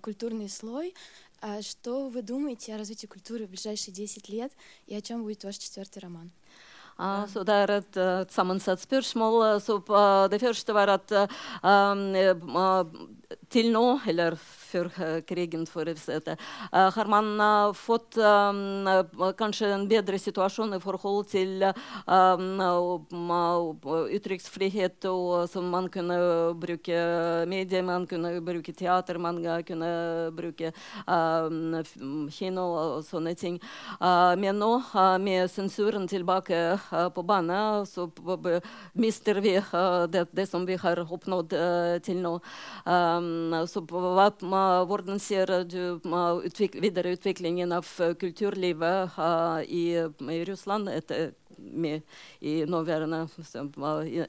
[0.00, 0.94] культурный слой.
[1.40, 4.52] А что вы думаете о развитии культуры в ближайшие 10 лет
[4.86, 6.30] и о чем будет ваш четвертый роман?
[6.98, 9.60] Et uh, sammensatt spørsmål.
[9.60, 9.82] Så
[10.28, 11.12] det første var at
[13.50, 14.36] til nå, eller
[14.72, 14.90] før
[15.28, 15.94] krigen, for å
[16.72, 17.28] har man
[17.76, 18.16] fått
[19.38, 21.64] kanskje en bedre situasjon i forhold til
[24.18, 25.04] uttrykksfrihet.
[25.10, 26.16] og som Man kunne
[26.58, 26.96] bruke
[27.48, 30.72] medier, man kunne bruke teater, man kunne bruke
[32.32, 33.60] kino og sånne ting.
[34.00, 34.72] Men nå,
[35.22, 36.78] med sensuren tilbake
[37.14, 38.08] på banen, så
[38.94, 39.56] mister vi
[40.12, 41.56] det, det som vi har oppnådd
[42.04, 42.34] til nå.
[43.68, 44.30] så hva,
[44.88, 47.88] hvordan ser du utvik videreutviklingen av
[48.20, 49.18] kulturlivet
[49.68, 52.00] i, i Russland etter med
[52.40, 53.28] i nåværende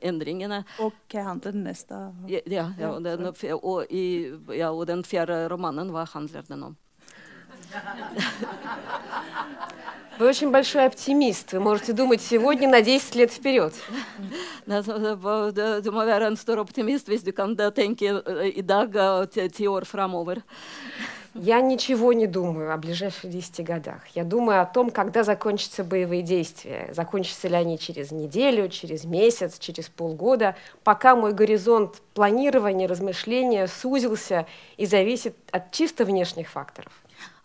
[0.02, 0.64] endringene.
[0.80, 3.28] Og hva handler den neste Ja, ja, ja, og, den,
[3.60, 6.78] og, i, ja, og den fjerde romanen, hva handler den om?
[10.24, 11.51] Вы очень большой оптимист.
[11.51, 13.74] Вы можете думать сегодня на 10 лет вперед.
[14.65, 14.82] En
[16.38, 18.24] stor optimist hvis du kan tenke
[18.55, 18.95] i dag
[19.51, 20.41] ti år framover.
[21.34, 24.07] Я ничего не думаю о ближайших 10 годах.
[24.15, 26.93] Я думаю о том, когда закончатся боевые действия.
[26.93, 30.55] Закончатся ли они через неделю, через месяц, через полгода.
[30.86, 34.45] Пока мой горизонт планирования, размышления сузился
[34.78, 36.93] и зависит от чисто внешних факторов.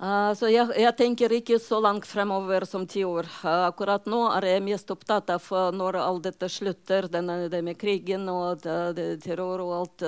[0.04, 3.30] Uh, så jeg, jeg, tenker ikke så langt fremover som ti år.
[3.40, 7.62] Uh, akkurat nå er jeg mest opptatt av uh, når alt dette slutter, denne, det
[7.64, 10.06] med krigen og det, det terror og alt.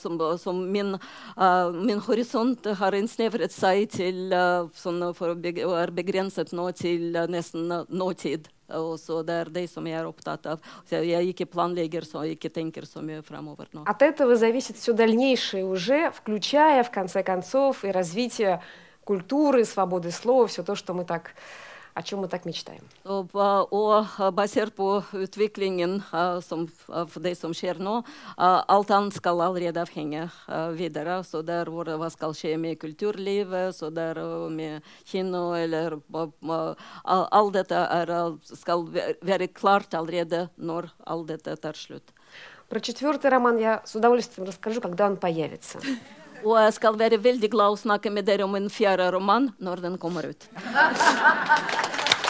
[0.00, 0.96] som, som min,
[1.76, 4.34] min, horisont har innsnevret seg til
[4.76, 8.50] sånn, for å er begrenset nå til nesten nåtid.
[8.74, 10.62] Og så det er det som jeg er opptatt av.
[10.88, 13.84] Så jeg ikke planlegger så, ikke tenker så mye fremover nå.
[13.86, 18.60] От этого зависит все дальнейшее уже, включая, в конце концов, и развитие
[19.03, 21.33] культуры, свободы слова, все то, что мы так
[21.93, 22.83] о чем мы так мечтаем.
[23.03, 26.03] O baser på utvecklingen
[26.41, 26.67] som
[27.07, 28.03] för dig som sker nu,
[28.37, 30.29] allt ska allerede hänga
[30.71, 31.23] vidare.
[31.23, 35.99] Så där vore, vad ska ske med kulturlivet, så där med kino eller
[37.03, 38.87] allt detta är, ska
[39.21, 42.13] vara klart allerede när allt detta tar slut.
[42.69, 45.79] Про четвертый роман я с удовольствием расскажу, когда он появится.
[46.41, 49.85] Og jeg skal være veldig glad å snakke med dere om en fjerde roman når
[49.85, 50.49] den kommer ut.